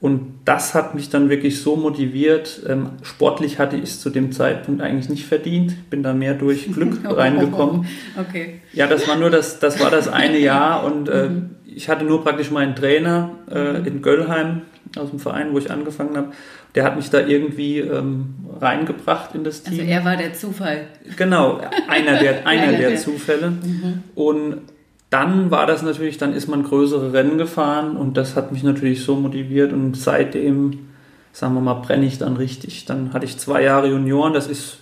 Und 0.01 0.39
das 0.45 0.75
hat 0.75 0.95
mich 0.95 1.09
dann 1.09 1.29
wirklich 1.29 1.61
so 1.61 1.75
motiviert. 1.75 2.61
Ähm, 2.67 2.91
sportlich 3.01 3.59
hatte 3.59 3.75
ich 3.75 3.83
es 3.83 3.99
zu 3.99 4.09
dem 4.09 4.31
Zeitpunkt 4.31 4.81
eigentlich 4.81 5.09
nicht 5.09 5.25
verdient. 5.25 5.89
Bin 5.89 6.03
da 6.03 6.13
mehr 6.13 6.35
durch 6.35 6.71
Glück 6.71 6.99
reingekommen. 7.03 7.85
Okay. 8.17 8.61
Ja, 8.71 8.87
das 8.87 9.07
war 9.07 9.17
nur 9.17 9.29
das, 9.29 9.59
das 9.59 9.79
war 9.81 9.91
das 9.91 10.07
eine 10.07 10.39
Jahr 10.39 10.85
und 10.85 11.09
äh, 11.09 11.29
mhm. 11.29 11.49
ich 11.65 11.89
hatte 11.89 12.05
nur 12.05 12.23
praktisch 12.23 12.49
meinen 12.51 12.75
Trainer 12.75 13.31
äh, 13.51 13.79
mhm. 13.79 13.85
in 13.85 14.01
Göllheim 14.01 14.61
aus 14.99 15.09
dem 15.09 15.19
Verein, 15.19 15.53
wo 15.53 15.57
ich 15.57 15.71
angefangen 15.71 16.15
habe. 16.15 16.31
Der 16.75 16.83
hat 16.83 16.95
mich 16.95 17.09
da 17.09 17.19
irgendwie 17.19 17.79
ähm, 17.79 18.35
reingebracht 18.59 19.33
in 19.33 19.43
das 19.43 19.65
also 19.65 19.71
Team. 19.71 19.81
Also 19.81 19.91
er 19.91 20.05
war 20.05 20.17
der 20.17 20.33
Zufall. 20.33 20.87
Genau, 21.15 21.59
einer 21.87 22.19
der, 22.19 22.45
einer 22.47 22.73
der 22.73 22.95
Zufälle. 22.97 23.51
Mhm. 23.51 24.03
Und 24.15 24.61
dann 25.09 25.49
war 25.49 25.65
das 25.65 25.81
natürlich, 25.81 26.17
dann 26.17 26.33
ist 26.33 26.47
man 26.47 26.63
größere 26.63 27.13
Rennen 27.13 27.37
gefahren 27.37 27.97
und 27.97 28.15
das 28.15 28.35
hat 28.35 28.51
mich 28.51 28.61
natürlich 28.63 29.03
so 29.03 29.15
motiviert 29.15 29.73
und 29.73 29.97
seitdem, 29.97 30.89
sagen 31.31 31.55
wir 31.55 31.61
mal, 31.61 31.75
brenne 31.75 32.05
ich 32.05 32.19
dann 32.19 32.37
richtig. 32.37 32.85
Dann 32.85 33.13
hatte 33.13 33.25
ich 33.25 33.37
zwei 33.39 33.63
Jahre 33.63 33.87
Junioren, 33.87 34.33
das 34.33 34.47
ist 34.47 34.79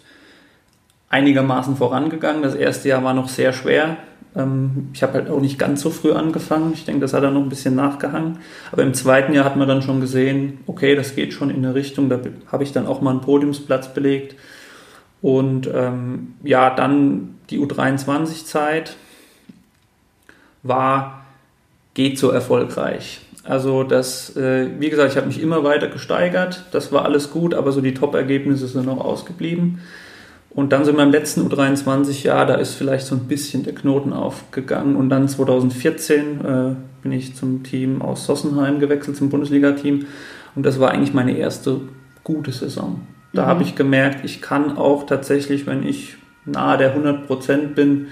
einigermaßen 1.10 1.76
vorangegangen. 1.76 2.42
Das 2.42 2.56
erste 2.56 2.90
Jahr 2.90 3.04
war 3.04 3.14
noch 3.14 3.30
sehr 3.30 3.54
schwer. 3.54 3.98
Ähm, 4.36 4.90
ich 4.94 5.04
habe 5.04 5.14
halt 5.14 5.30
auch 5.30 5.40
nicht 5.40 5.58
ganz 5.58 5.82
so 5.82 5.90
früh 5.90 6.12
angefangen. 6.12 6.74
Ich 6.74 6.86
denke, 6.86 7.02
das 7.02 7.14
hat 7.14 7.24
dann 7.24 7.34
noch 7.34 7.42
ein 7.42 7.50
bisschen 7.50 7.76
nachgehangen. 7.76 8.40
Aber 8.72 8.84
im 8.84 8.94
zweiten 8.94 9.34
Jahr 9.34 9.46
hat 9.46 9.56
man 9.56 9.68
dann 9.68 9.82
schon 9.82 10.02
gesehen, 10.02 10.60
okay, 10.68 10.96
das 10.96 11.16
geht 11.16 11.34
schon 11.34 11.50
in 11.50 11.66
eine 11.66 11.76
Richtung. 11.76 12.10
Da 12.10 12.20
habe 12.52 12.64
ich 12.64 12.72
dann 12.72 12.88
auch 12.88 13.02
mal 13.02 13.12
einen 13.12 13.22
Podiumsplatz 13.22 13.94
belegt. 13.94 14.36
Und 15.22 15.70
ähm, 15.74 16.36
ja, 16.44 16.70
dann 16.70 17.36
die 17.50 17.60
U23-Zeit 17.60 18.96
war, 20.64 21.26
geht 21.94 22.20
so 22.20 22.30
erfolgreich. 22.30 23.22
Also 23.44 23.84
das, 23.84 24.36
äh, 24.36 24.70
wie 24.78 24.90
gesagt, 24.90 25.12
ich 25.12 25.18
habe 25.18 25.28
mich 25.28 25.42
immer 25.42 25.64
weiter 25.64 25.88
gesteigert, 25.88 26.66
das 26.72 26.92
war 26.92 27.06
alles 27.06 27.32
gut, 27.32 27.54
aber 27.54 27.72
so 27.72 27.80
die 27.80 27.94
Top-Ergebnisse 27.94 28.68
sind 28.68 28.86
noch 28.86 29.00
ausgeblieben. 29.00 29.82
Und 30.58 30.74
dann 30.74 30.86
sind 30.86 30.98
wir 30.98 31.04
im 31.04 31.12
letzten 31.12 31.48
U23-Jahr, 31.48 32.48
da 32.48 32.56
ist 32.56 32.74
vielleicht 32.74 33.06
so 33.06 33.14
ein 33.14 33.26
bisschen 33.28 33.62
der 33.62 33.76
Knoten 33.76 34.12
aufgegangen. 34.12 34.96
Und 34.96 35.10
dann 35.10 35.30
2014 35.30 36.42
äh, 36.42 36.76
bin 37.04 37.12
ich 37.12 37.36
zum 37.36 37.62
Team 37.62 38.02
aus 38.02 38.26
Sossenheim 38.26 38.80
gewechselt, 38.80 39.18
zum 39.18 39.30
Bundesliga-Team. 39.30 40.08
Und 40.56 40.66
das 40.66 40.80
war 40.80 40.90
eigentlich 40.90 41.14
meine 41.14 41.38
erste 41.38 41.82
gute 42.24 42.52
Saison. 42.52 43.02
Da 43.34 43.44
mhm. 43.44 43.48
habe 43.50 43.62
ich 43.62 43.76
gemerkt, 43.76 44.26
ich 44.26 44.42
kann 44.42 44.80
auch 44.80 45.06
tatsächlich, 45.06 45.68
wenn 45.68 45.86
ich 45.86 46.16
nahe 46.46 46.80
der 46.80 46.90
100 46.90 47.28
Prozent 47.28 47.76
bin, 47.76 48.08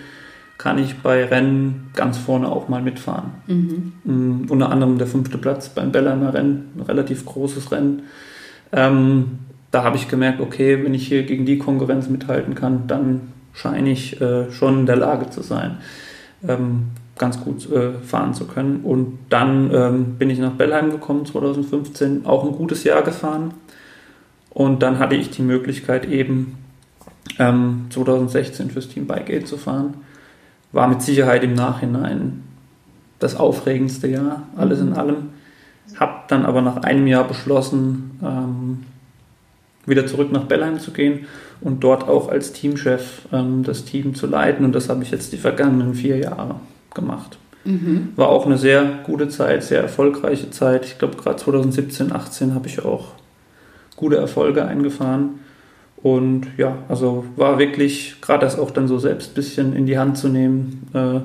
kann 0.60 0.78
ich 0.78 0.98
bei 1.00 1.26
Rennen 1.26 1.90
ganz 1.96 2.20
vorne 2.20 2.48
auch 2.48 2.70
mal 2.70 2.84
mitfahren. 2.84 3.32
Mhm. 3.48 3.94
Um, 4.04 4.46
unter 4.50 4.70
anderem 4.72 5.00
der 5.00 5.08
fünfte 5.08 5.40
Platz 5.40 5.70
beim 5.70 5.92
Bellheimer 5.92 6.36
Rennen, 6.36 6.74
ein 6.76 6.82
relativ 6.82 7.26
großes 7.26 7.72
Rennen. 7.72 8.04
Ähm, 8.72 9.40
da 9.72 9.84
habe 9.84 9.98
ich 9.98 10.08
gemerkt, 10.08 10.40
okay, 10.40 10.84
wenn 10.84 10.94
ich 10.94 11.08
hier 11.08 11.24
gegen 11.24 11.46
die 11.46 11.58
Konkurrenz 11.58 12.08
mithalten 12.10 12.56
kann, 12.56 12.88
dann 12.88 13.34
scheine 13.54 13.90
ich 13.90 14.20
äh, 14.22 14.52
schon 14.52 14.80
in 14.80 14.86
der 14.86 14.98
Lage 14.98 15.30
zu 15.30 15.42
sein, 15.42 15.78
ähm, 16.48 16.88
ganz 17.18 17.40
gut 17.42 17.72
äh, 17.72 17.94
fahren 17.94 18.34
zu 18.34 18.46
können. 18.46 18.82
Und 18.84 19.18
dann 19.30 19.72
ähm, 19.74 20.16
bin 20.18 20.30
ich 20.30 20.40
nach 20.40 20.52
Bellheim 20.52 20.92
gekommen, 20.92 21.26
2015, 21.26 22.26
auch 22.26 22.46
ein 22.46 22.52
gutes 22.52 22.84
Jahr 22.84 23.02
gefahren. 23.02 23.54
Und 24.50 24.84
dann 24.84 25.00
hatte 25.00 25.16
ich 25.16 25.32
die 25.32 25.42
Möglichkeit 25.42 26.06
eben 26.06 26.58
2016 27.38 28.66
ähm, 28.66 28.72
fürs 28.72 28.88
Team 28.88 29.08
Bike 29.08 29.46
zu 29.46 29.58
fahren. 29.58 29.96
War 30.72 30.88
mit 30.88 31.02
Sicherheit 31.02 31.44
im 31.44 31.54
Nachhinein 31.54 32.44
das 33.20 33.36
aufregendste 33.36 34.08
Jahr, 34.08 34.44
alles 34.56 34.80
in 34.80 34.94
allem. 34.94 35.30
Hab 36.00 36.28
dann 36.28 36.46
aber 36.46 36.62
nach 36.62 36.78
einem 36.78 37.08
Jahr 37.08 37.26
beschlossen, 37.26 38.20
ähm, 38.24 38.84
wieder 39.86 40.08
zurück 40.08 40.32
nach 40.32 40.44
Bellheim 40.44 40.80
zu 40.80 40.92
gehen 40.92 41.26
und 41.62 41.84
dort 41.84 42.08
auch 42.08 42.30
als 42.30 42.54
Teamchef 42.54 43.22
ähm, 43.32 43.64
das 43.64 43.86
Team 43.86 44.16
zu 44.16 44.28
leiten. 44.28 44.66
Und 44.66 44.74
das 44.74 44.90
habe 44.90 45.04
ich 45.04 45.12
jetzt 45.12 45.34
die 45.34 45.38
vergangenen 45.38 45.94
vier 45.94 46.18
Jahre 46.18 46.56
gemacht. 46.94 47.38
Mhm. 47.64 48.10
War 48.16 48.30
auch 48.30 48.46
eine 48.46 48.58
sehr 48.58 48.86
gute 49.04 49.28
Zeit, 49.28 49.64
sehr 49.64 49.82
erfolgreiche 49.82 50.52
Zeit. 50.52 50.86
Ich 50.86 51.00
glaube, 51.00 51.18
gerade 51.18 51.38
2017, 51.38 52.08
2018 52.08 52.54
habe 52.54 52.68
ich 52.68 52.84
auch 52.86 53.14
gute 53.96 54.18
Erfolge 54.18 54.66
eingefahren. 54.66 55.40
Und 55.98 56.48
ja, 56.58 56.78
also 56.88 57.26
war 57.36 57.58
wirklich, 57.58 58.22
gerade 58.22 58.46
das 58.46 58.60
auch 58.60 58.70
dann 58.70 58.88
so 58.88 59.00
selbst 59.00 59.32
ein 59.32 59.34
bisschen 59.34 59.76
in 59.76 59.88
die 59.88 59.98
Hand 59.98 60.18
zu 60.18 60.30
nehmen, 60.30 60.88
äh, 60.94 61.22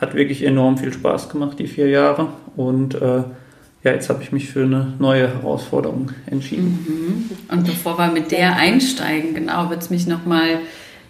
hat 0.00 0.14
wirklich 0.14 0.44
enorm 0.44 0.78
viel 0.78 0.92
Spaß 0.92 1.28
gemacht, 1.30 1.58
die 1.58 1.66
vier 1.66 1.88
Jahre. 1.88 2.28
Und 2.56 2.94
äh, 2.94 3.24
ja, 3.84 3.92
jetzt 3.92 4.08
habe 4.08 4.22
ich 4.22 4.32
mich 4.32 4.48
für 4.48 4.64
eine 4.64 4.94
neue 4.98 5.28
Herausforderung 5.28 6.10
entschieden. 6.26 7.28
Mhm. 7.48 7.54
Und 7.54 7.66
bevor 7.66 7.98
wir 7.98 8.08
mit 8.08 8.32
der 8.32 8.56
einsteigen, 8.56 9.34
genau, 9.34 9.68
wird 9.68 9.82
es 9.82 9.90
mich 9.90 10.06
nochmal 10.06 10.60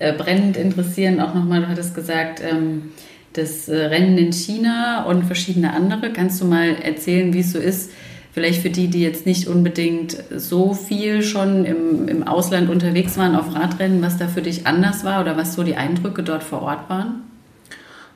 äh, 0.00 0.12
brennend 0.12 0.56
interessieren, 0.56 1.20
auch 1.20 1.34
nochmal, 1.34 1.60
du 1.60 1.68
hattest 1.68 1.94
gesagt, 1.94 2.42
ähm, 2.42 2.90
das 3.32 3.68
äh, 3.68 3.76
Rennen 3.76 4.18
in 4.18 4.32
China 4.32 5.04
und 5.04 5.24
verschiedene 5.24 5.72
andere. 5.72 6.12
Kannst 6.12 6.40
du 6.40 6.46
mal 6.46 6.74
erzählen, 6.82 7.32
wie 7.32 7.40
es 7.40 7.52
so 7.52 7.60
ist, 7.60 7.92
vielleicht 8.32 8.60
für 8.60 8.70
die, 8.70 8.88
die 8.88 9.02
jetzt 9.02 9.24
nicht 9.24 9.46
unbedingt 9.46 10.16
so 10.34 10.74
viel 10.74 11.22
schon 11.22 11.64
im, 11.64 12.08
im 12.08 12.26
Ausland 12.26 12.70
unterwegs 12.70 13.16
waren 13.16 13.36
auf 13.36 13.54
Radrennen, 13.54 14.02
was 14.02 14.18
da 14.18 14.26
für 14.26 14.42
dich 14.42 14.66
anders 14.66 15.04
war 15.04 15.20
oder 15.20 15.36
was 15.36 15.54
so 15.54 15.62
die 15.62 15.76
Eindrücke 15.76 16.24
dort 16.24 16.42
vor 16.42 16.62
Ort 16.62 16.90
waren? 16.90 17.22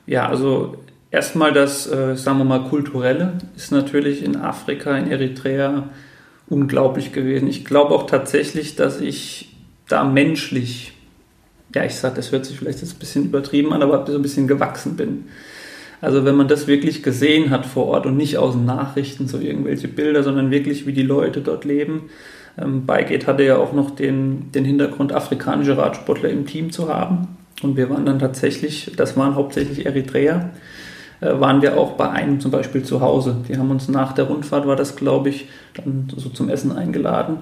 Ja, 0.05 0.27
also 0.27 0.75
Erstmal 1.11 1.53
das, 1.53 1.87
äh, 1.87 2.15
sagen 2.15 2.37
wir 2.37 2.45
mal, 2.45 2.65
kulturelle 2.65 3.33
ist 3.55 3.71
natürlich 3.71 4.23
in 4.23 4.35
Afrika, 4.35 4.95
in 4.95 5.11
Eritrea 5.11 5.89
unglaublich 6.47 7.13
gewesen. 7.13 7.47
Ich 7.47 7.65
glaube 7.65 7.95
auch 7.95 8.05
tatsächlich, 8.05 8.75
dass 8.75 9.01
ich 9.01 9.55
da 9.87 10.03
menschlich, 10.03 10.93
ja, 11.73 11.83
ich 11.83 11.95
sage, 11.95 12.15
das 12.15 12.31
hört 12.31 12.45
sich 12.45 12.57
vielleicht 12.57 12.81
jetzt 12.81 12.95
ein 12.95 12.99
bisschen 12.99 13.25
übertrieben 13.25 13.73
an, 13.73 13.81
aber 13.81 14.05
so 14.05 14.15
ein 14.15 14.21
bisschen 14.21 14.47
gewachsen 14.47 14.95
bin. 14.95 15.25
Also 16.01 16.25
wenn 16.25 16.35
man 16.35 16.47
das 16.47 16.67
wirklich 16.67 17.03
gesehen 17.03 17.49
hat 17.49 17.65
vor 17.65 17.87
Ort 17.87 18.05
und 18.05 18.15
nicht 18.15 18.37
aus 18.37 18.55
Nachrichten, 18.55 19.27
so 19.27 19.39
irgendwelche 19.39 19.87
Bilder, 19.87 20.23
sondern 20.23 20.51
wirklich, 20.51 20.85
wie 20.85 20.93
die 20.93 21.03
Leute 21.03 21.41
dort 21.41 21.65
leben. 21.65 22.03
Ähm, 22.57 22.85
Bygate 22.85 23.27
hatte 23.27 23.43
ja 23.43 23.57
auch 23.57 23.73
noch 23.73 23.91
den, 23.91 24.51
den 24.51 24.63
Hintergrund, 24.63 25.11
afrikanische 25.11 25.77
Radsportler 25.77 26.29
im 26.29 26.45
Team 26.45 26.71
zu 26.71 26.87
haben. 26.87 27.37
Und 27.61 27.75
wir 27.75 27.89
waren 27.89 28.05
dann 28.05 28.19
tatsächlich, 28.19 28.91
das 28.95 29.17
waren 29.17 29.35
hauptsächlich 29.35 29.85
Eritreer, 29.85 30.51
waren 31.21 31.61
wir 31.61 31.77
auch 31.77 31.93
bei 31.93 32.09
einem 32.09 32.39
zum 32.39 32.51
Beispiel 32.51 32.83
zu 32.83 33.01
Hause. 33.01 33.37
Die 33.47 33.57
haben 33.57 33.71
uns 33.71 33.87
nach 33.87 34.13
der 34.13 34.25
Rundfahrt, 34.25 34.67
war 34.67 34.75
das 34.75 34.95
glaube 34.95 35.29
ich, 35.29 35.49
dann 35.75 36.07
so 36.15 36.29
zum 36.29 36.49
Essen 36.49 36.71
eingeladen 36.71 37.39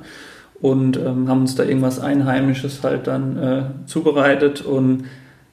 und 0.62 0.98
ähm, 0.98 1.30
haben 1.30 1.42
uns 1.42 1.56
da 1.56 1.64
irgendwas 1.64 2.00
Einheimisches 2.00 2.84
halt 2.84 3.08
dann 3.08 3.38
äh, 3.38 3.64
zubereitet 3.86 4.62
und 4.62 5.06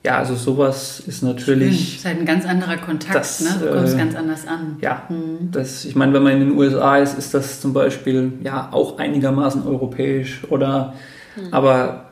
ja, 0.05 0.19
also 0.19 0.35
sowas 0.35 1.01
ist 1.01 1.23
natürlich. 1.23 1.93
Das 1.93 2.01
ist 2.01 2.05
halt 2.05 2.19
ein 2.19 2.27
ganz 2.27 2.45
anderer 2.45 2.77
Kontakt, 2.77 3.15
das, 3.15 3.41
ne? 3.41 3.57
Du 3.59 3.73
kommst 3.73 3.95
äh, 3.95 3.99
ganz 3.99 4.15
anders 4.15 4.47
an. 4.47 4.77
Ja, 4.83 5.03
mhm. 5.09 5.51
das, 5.51 5.87
ich 5.87 5.97
meine, 5.97 6.13
wenn 6.13 6.23
man 6.23 6.35
in 6.35 6.41
den 6.41 6.59
USA 6.59 6.99
ist, 6.99 7.17
ist 7.17 7.33
das 7.33 7.63
zum 7.63 7.73
Beispiel 7.73 8.33
ja 8.43 8.69
auch 8.71 8.99
einigermaßen 8.99 9.67
europäisch 9.67 10.43
oder, 10.51 10.93
mhm. 11.37 11.55
aber 11.55 12.11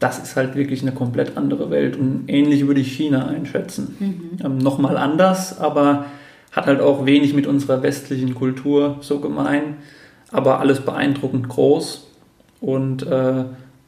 das 0.00 0.18
ist 0.18 0.34
halt 0.34 0.56
wirklich 0.56 0.82
eine 0.82 0.92
komplett 0.92 1.36
andere 1.36 1.70
Welt 1.70 1.96
und 1.96 2.24
ähnlich 2.26 2.66
würde 2.66 2.80
ich 2.80 2.92
China 2.92 3.28
einschätzen. 3.28 3.96
Mhm. 4.00 4.44
Ähm, 4.44 4.58
Nochmal 4.58 4.96
anders, 4.96 5.60
aber 5.60 6.06
hat 6.50 6.66
halt 6.66 6.80
auch 6.80 7.06
wenig 7.06 7.34
mit 7.34 7.46
unserer 7.46 7.82
westlichen 7.82 8.34
Kultur 8.34 8.96
so 9.02 9.20
gemein, 9.20 9.76
aber 10.32 10.58
alles 10.58 10.80
beeindruckend 10.80 11.48
groß 11.48 12.08
und 12.60 13.06
äh, 13.06 13.44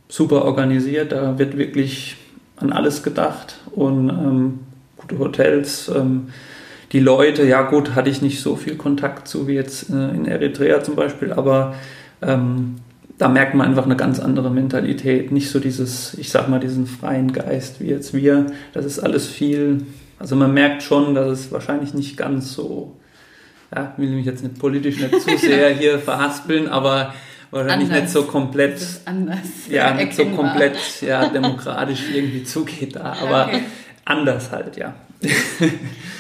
super 0.09 0.45
organisiert. 0.45 1.13
Da 1.13 1.39
wird 1.39 1.57
wirklich 1.57 2.17
an 2.57 2.73
alles 2.73 3.03
gedacht 3.03 3.57
und 3.73 4.11
ähm, 4.11 4.59
gute 4.99 5.19
Hotels. 5.19 5.91
Ähm, 5.95 6.29
die 6.93 7.01
Leute, 7.01 7.45
ja 7.45 7.63
gut, 7.63 7.95
hatte 7.95 8.11
ich 8.11 8.21
nicht 8.21 8.43
so 8.43 8.55
viel 8.55 8.77
Kontakt 8.77 9.27
zu 9.27 9.49
wie 9.49 9.55
jetzt 9.55 9.89
äh, 9.89 10.11
in 10.11 10.27
Eritrea 10.27 10.83
zum 10.83 10.95
Beispiel, 10.95 11.33
aber 11.33 11.75
ähm, 12.21 12.77
da 13.23 13.29
merkt 13.29 13.55
man 13.55 13.69
einfach 13.69 13.85
eine 13.85 13.95
ganz 13.95 14.19
andere 14.19 14.51
Mentalität. 14.51 15.31
Nicht 15.31 15.49
so 15.49 15.61
dieses, 15.61 16.15
ich 16.15 16.31
sag 16.31 16.49
mal, 16.49 16.59
diesen 16.59 16.89
freien 16.89 17.33
Geist 17.33 17.79
wie 17.79 17.87
jetzt 17.87 18.15
wir. 18.15 18.47
Das 18.73 18.85
ist 18.85 18.99
alles 18.99 19.29
viel, 19.29 19.87
also 20.19 20.35
man 20.35 20.53
merkt 20.53 20.83
schon, 20.83 21.15
dass 21.15 21.29
es 21.29 21.53
wahrscheinlich 21.53 21.95
nicht 21.95 22.17
ganz 22.17 22.53
so, 22.53 22.97
ja, 23.73 23.95
will 23.97 24.11
mich 24.11 24.27
jetzt 24.27 24.43
nicht 24.43 24.59
politisch 24.59 24.99
nicht 24.99 25.21
zu 25.21 25.37
sehr 25.39 25.69
hier 25.71 26.01
verhaspeln, 26.01 26.67
aber 26.67 27.15
wahrscheinlich 27.53 27.91
anders. 27.91 28.03
nicht 28.03 28.13
so 28.13 28.25
komplett, 28.25 28.81
anders. 29.05 29.39
ja, 29.71 29.95
nicht 29.95 30.15
so 30.15 30.25
komplett, 30.25 30.77
ja, 31.01 31.29
demokratisch 31.33 32.03
irgendwie 32.13 32.43
zugeht 32.43 32.97
da, 32.97 33.15
aber 33.23 33.47
okay. 33.47 33.61
Anders 34.05 34.51
halt, 34.51 34.77
ja. 34.77 34.95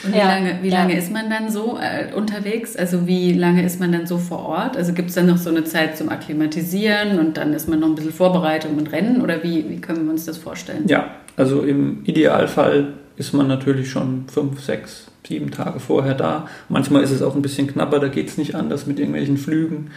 Und 0.04 0.12
wie 0.12 0.16
ja, 0.16 0.26
lange, 0.26 0.58
wie 0.62 0.68
ja. 0.68 0.78
lange 0.78 0.96
ist 0.96 1.12
man 1.12 1.28
dann 1.28 1.50
so 1.50 1.78
äh, 1.80 2.14
unterwegs? 2.14 2.76
Also 2.76 3.06
wie 3.06 3.32
lange 3.32 3.64
ist 3.64 3.80
man 3.80 3.92
dann 3.92 4.06
so 4.06 4.18
vor 4.18 4.46
Ort? 4.46 4.76
Also 4.76 4.92
gibt 4.92 5.08
es 5.08 5.16
dann 5.16 5.26
noch 5.26 5.38
so 5.38 5.50
eine 5.50 5.64
Zeit 5.64 5.96
zum 5.96 6.08
Akklimatisieren 6.08 7.18
und 7.18 7.36
dann 7.36 7.52
ist 7.52 7.68
man 7.68 7.80
noch 7.80 7.88
ein 7.88 7.94
bisschen 7.94 8.12
Vorbereitung 8.12 8.76
und 8.76 8.92
Rennen 8.92 9.20
oder 9.20 9.42
wie, 9.42 9.68
wie 9.68 9.80
können 9.80 10.04
wir 10.04 10.12
uns 10.12 10.24
das 10.24 10.38
vorstellen? 10.38 10.86
Ja, 10.86 11.10
also 11.36 11.62
im 11.62 12.04
Idealfall 12.04 12.94
ist 13.16 13.32
man 13.32 13.48
natürlich 13.48 13.90
schon 13.90 14.24
fünf, 14.28 14.60
sechs, 14.60 15.08
sieben 15.26 15.50
Tage 15.50 15.80
vorher 15.80 16.14
da. 16.14 16.48
Manchmal 16.68 17.02
ist 17.02 17.10
es 17.10 17.22
auch 17.22 17.34
ein 17.34 17.42
bisschen 17.42 17.66
knapper, 17.66 17.98
da 17.98 18.08
geht 18.08 18.28
es 18.28 18.38
nicht 18.38 18.54
anders 18.54 18.86
mit 18.86 18.98
irgendwelchen 18.98 19.36
Flügen. 19.36 19.90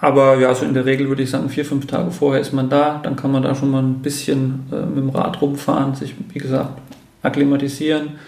Aber 0.00 0.38
ja, 0.38 0.54
so 0.54 0.64
in 0.64 0.74
der 0.74 0.84
Regel 0.84 1.08
würde 1.08 1.24
ich 1.24 1.30
sagen, 1.30 1.48
vier, 1.48 1.64
fünf 1.64 1.86
Tage 1.86 2.12
vorher 2.12 2.40
ist 2.40 2.52
man 2.52 2.70
da. 2.70 3.00
Dann 3.02 3.16
kann 3.16 3.32
man 3.32 3.42
da 3.42 3.54
schon 3.56 3.70
mal 3.70 3.82
ein 3.82 4.00
bisschen 4.00 4.66
äh, 4.70 4.86
mit 4.86 4.98
dem 4.98 5.10
Rad 5.10 5.42
rumfahren, 5.42 5.96
sich, 5.96 6.14
wie 6.32 6.38
gesagt, 6.38 6.80
akklimatisieren 7.22 8.18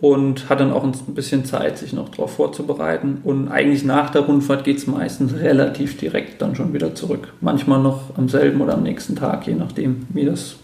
und 0.00 0.48
hat 0.48 0.60
dann 0.60 0.72
auch 0.72 0.84
ein 0.84 0.92
bisschen 1.14 1.44
Zeit, 1.44 1.78
sich 1.78 1.92
noch 1.92 2.08
darauf 2.08 2.34
vorzubereiten. 2.34 3.18
Und 3.24 3.48
eigentlich 3.48 3.84
nach 3.84 4.10
der 4.10 4.22
Rundfahrt 4.22 4.64
geht 4.64 4.78
es 4.78 4.86
meistens 4.86 5.34
relativ 5.34 5.96
direkt 5.96 6.40
dann 6.40 6.54
schon 6.54 6.72
wieder 6.72 6.94
zurück. 6.94 7.32
Manchmal 7.40 7.82
noch 7.82 8.16
am 8.16 8.28
selben 8.28 8.60
oder 8.60 8.74
am 8.74 8.84
nächsten 8.84 9.16
Tag, 9.16 9.46
je 9.46 9.54
nachdem, 9.54 10.06
wie 10.10 10.24
das 10.24 10.56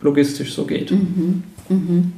logistisch 0.00 0.54
so 0.54 0.64
geht. 0.64 0.92
Mhm. 0.92 1.42
Mhm. 1.68 2.12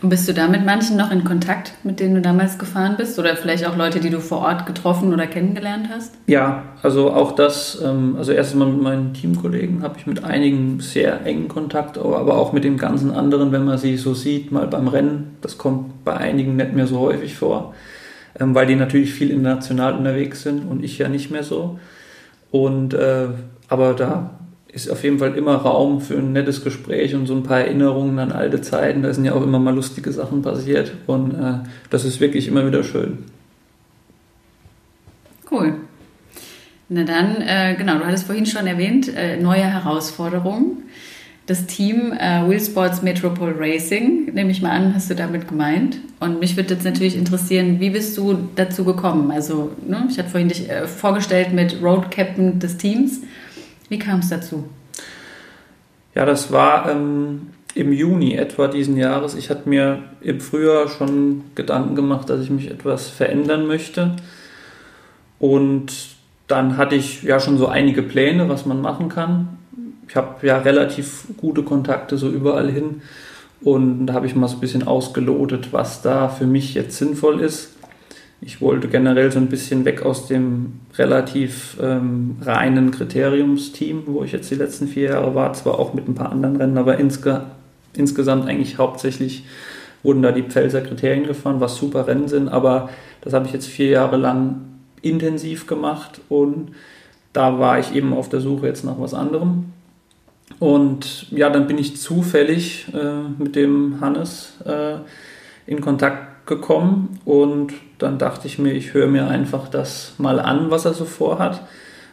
Und 0.00 0.10
bist 0.10 0.28
du 0.28 0.32
da 0.32 0.46
mit 0.46 0.64
manchen 0.64 0.96
noch 0.96 1.10
in 1.10 1.24
Kontakt, 1.24 1.72
mit 1.82 1.98
denen 1.98 2.14
du 2.14 2.20
damals 2.20 2.56
gefahren 2.56 2.94
bist? 2.96 3.18
Oder 3.18 3.34
vielleicht 3.34 3.66
auch 3.66 3.76
Leute, 3.76 3.98
die 3.98 4.10
du 4.10 4.20
vor 4.20 4.38
Ort 4.38 4.64
getroffen 4.64 5.12
oder 5.12 5.26
kennengelernt 5.26 5.88
hast? 5.92 6.14
Ja, 6.26 6.62
also 6.82 7.10
auch 7.12 7.32
das, 7.32 7.82
ähm, 7.84 8.14
also 8.16 8.30
erstmal 8.30 8.68
mit 8.68 8.80
meinen 8.80 9.12
Teamkollegen 9.12 9.82
habe 9.82 9.98
ich 9.98 10.06
mit 10.06 10.22
einigen 10.22 10.78
sehr 10.78 11.26
engen 11.26 11.48
Kontakt, 11.48 11.98
aber 11.98 12.38
auch 12.38 12.52
mit 12.52 12.62
den 12.62 12.76
ganzen 12.76 13.10
anderen, 13.10 13.50
wenn 13.50 13.64
man 13.64 13.76
sie 13.76 13.96
so 13.96 14.14
sieht, 14.14 14.52
mal 14.52 14.68
beim 14.68 14.86
Rennen. 14.86 15.36
Das 15.40 15.58
kommt 15.58 16.04
bei 16.04 16.16
einigen 16.16 16.54
nicht 16.54 16.74
mehr 16.74 16.86
so 16.86 17.00
häufig 17.00 17.34
vor, 17.34 17.74
ähm, 18.38 18.54
weil 18.54 18.66
die 18.66 18.76
natürlich 18.76 19.12
viel 19.12 19.30
international 19.30 19.94
unterwegs 19.94 20.42
sind 20.42 20.60
und 20.70 20.84
ich 20.84 20.98
ja 20.98 21.08
nicht 21.08 21.32
mehr 21.32 21.42
so. 21.42 21.80
Und 22.52 22.94
äh, 22.94 23.26
aber 23.68 23.94
da 23.94 24.30
ist 24.84 24.90
auf 24.90 25.02
jeden 25.02 25.18
Fall 25.18 25.34
immer 25.36 25.56
Raum 25.56 26.00
für 26.00 26.16
ein 26.16 26.32
nettes 26.32 26.62
Gespräch 26.62 27.14
und 27.14 27.26
so 27.26 27.34
ein 27.34 27.42
paar 27.42 27.60
Erinnerungen 27.60 28.18
an 28.18 28.32
alte 28.32 28.60
Zeiten. 28.60 29.02
Da 29.02 29.12
sind 29.12 29.24
ja 29.24 29.34
auch 29.34 29.42
immer 29.42 29.58
mal 29.58 29.74
lustige 29.74 30.12
Sachen 30.12 30.42
passiert 30.42 30.92
und 31.06 31.34
äh, 31.34 31.54
das 31.90 32.04
ist 32.04 32.20
wirklich 32.20 32.48
immer 32.48 32.66
wieder 32.66 32.84
schön. 32.84 33.18
Cool. 35.50 35.74
Na 36.88 37.02
dann, 37.04 37.42
äh, 37.42 37.74
genau, 37.76 37.98
du 37.98 38.06
hattest 38.06 38.26
vorhin 38.26 38.46
schon 38.46 38.66
erwähnt, 38.66 39.14
äh, 39.14 39.36
neue 39.36 39.64
Herausforderungen. 39.64 40.84
Das 41.46 41.66
Team 41.66 42.12
äh, 42.12 42.48
Wheel 42.48 42.60
Sports 42.60 43.02
Metropole 43.02 43.54
Racing, 43.58 44.34
nehme 44.34 44.50
ich 44.50 44.60
mal 44.60 44.70
an, 44.70 44.94
hast 44.94 45.10
du 45.10 45.14
damit 45.14 45.48
gemeint. 45.48 45.98
Und 46.20 46.40
mich 46.40 46.56
würde 46.56 46.74
jetzt 46.74 46.84
natürlich 46.84 47.16
interessieren, 47.16 47.80
wie 47.80 47.90
bist 47.90 48.16
du 48.18 48.36
dazu 48.54 48.84
gekommen? 48.84 49.30
Also, 49.30 49.72
ne, 49.86 50.06
ich 50.10 50.18
hatte 50.18 50.28
vorhin 50.28 50.48
dich 50.48 50.68
äh, 50.68 50.86
vorgestellt 50.86 51.52
mit 51.52 51.82
Road 51.82 52.10
Captain 52.10 52.58
des 52.58 52.76
Teams. 52.76 53.22
Wie 53.88 53.98
kam 53.98 54.20
es 54.20 54.28
dazu? 54.28 54.68
Ja, 56.14 56.24
das 56.24 56.52
war 56.52 56.90
ähm, 56.90 57.48
im 57.74 57.92
Juni 57.92 58.34
etwa 58.34 58.68
diesen 58.68 58.96
Jahres. 58.96 59.34
Ich 59.34 59.50
hatte 59.50 59.68
mir 59.68 60.02
im 60.20 60.40
Frühjahr 60.40 60.88
schon 60.88 61.44
Gedanken 61.54 61.94
gemacht, 61.94 62.28
dass 62.28 62.40
ich 62.40 62.50
mich 62.50 62.70
etwas 62.70 63.08
verändern 63.08 63.66
möchte. 63.66 64.16
Und 65.38 65.92
dann 66.48 66.76
hatte 66.76 66.96
ich 66.96 67.22
ja 67.22 67.38
schon 67.38 67.58
so 67.58 67.68
einige 67.68 68.02
Pläne, 68.02 68.48
was 68.48 68.66
man 68.66 68.80
machen 68.80 69.08
kann. 69.08 69.58
Ich 70.08 70.16
habe 70.16 70.46
ja 70.46 70.58
relativ 70.58 71.24
gute 71.36 71.62
Kontakte 71.62 72.16
so 72.16 72.28
überall 72.28 72.70
hin 72.70 73.02
und 73.60 74.06
da 74.06 74.14
habe 74.14 74.26
ich 74.26 74.34
mal 74.34 74.48
so 74.48 74.56
ein 74.56 74.60
bisschen 74.60 74.86
ausgelotet, 74.86 75.72
was 75.72 76.02
da 76.02 76.28
für 76.28 76.46
mich 76.46 76.74
jetzt 76.74 76.96
sinnvoll 76.96 77.40
ist. 77.40 77.76
Ich 78.40 78.60
wollte 78.60 78.88
generell 78.88 79.32
so 79.32 79.38
ein 79.38 79.48
bisschen 79.48 79.84
weg 79.84 80.02
aus 80.02 80.28
dem 80.28 80.74
relativ 80.96 81.76
ähm, 81.82 82.36
reinen 82.40 82.92
Kriteriumsteam, 82.92 84.04
wo 84.06 84.22
ich 84.22 84.32
jetzt 84.32 84.50
die 84.50 84.54
letzten 84.54 84.86
vier 84.86 85.10
Jahre 85.10 85.34
war, 85.34 85.52
zwar 85.54 85.78
auch 85.78 85.92
mit 85.92 86.08
ein 86.08 86.14
paar 86.14 86.30
anderen 86.30 86.56
Rennen, 86.56 86.78
aber 86.78 86.98
insge 86.98 87.42
insgesamt 87.94 88.46
eigentlich 88.46 88.78
hauptsächlich 88.78 89.44
wurden 90.04 90.22
da 90.22 90.30
die 90.30 90.42
Pfälzer 90.42 90.82
Kriterien 90.82 91.26
gefahren, 91.26 91.60
was 91.60 91.76
super 91.76 92.06
Rennen 92.06 92.28
sind, 92.28 92.48
aber 92.48 92.90
das 93.22 93.32
habe 93.32 93.46
ich 93.46 93.52
jetzt 93.52 93.66
vier 93.66 93.88
Jahre 93.88 94.16
lang 94.16 94.60
intensiv 95.02 95.66
gemacht 95.66 96.20
und 96.28 96.72
da 97.32 97.58
war 97.58 97.80
ich 97.80 97.94
eben 97.94 98.12
auf 98.12 98.28
der 98.28 98.40
Suche 98.40 98.66
jetzt 98.66 98.84
nach 98.84 99.00
was 99.00 99.14
anderem. 99.14 99.72
Und 100.60 101.30
ja, 101.30 101.50
dann 101.50 101.66
bin 101.66 101.78
ich 101.78 101.96
zufällig 101.96 102.86
äh, 102.94 103.42
mit 103.42 103.54
dem 103.54 104.00
Hannes 104.00 104.54
äh, 104.64 104.96
in 105.66 105.80
Kontakt 105.80 106.46
gekommen 106.46 107.20
und 107.24 107.72
dann 107.98 108.18
dachte 108.18 108.46
ich 108.46 108.58
mir, 108.58 108.72
ich 108.72 108.94
höre 108.94 109.06
mir 109.06 109.28
einfach 109.28 109.68
das 109.68 110.14
mal 110.18 110.40
an, 110.40 110.70
was 110.70 110.84
er 110.84 110.94
so 110.94 111.04
vorhat, 111.04 111.62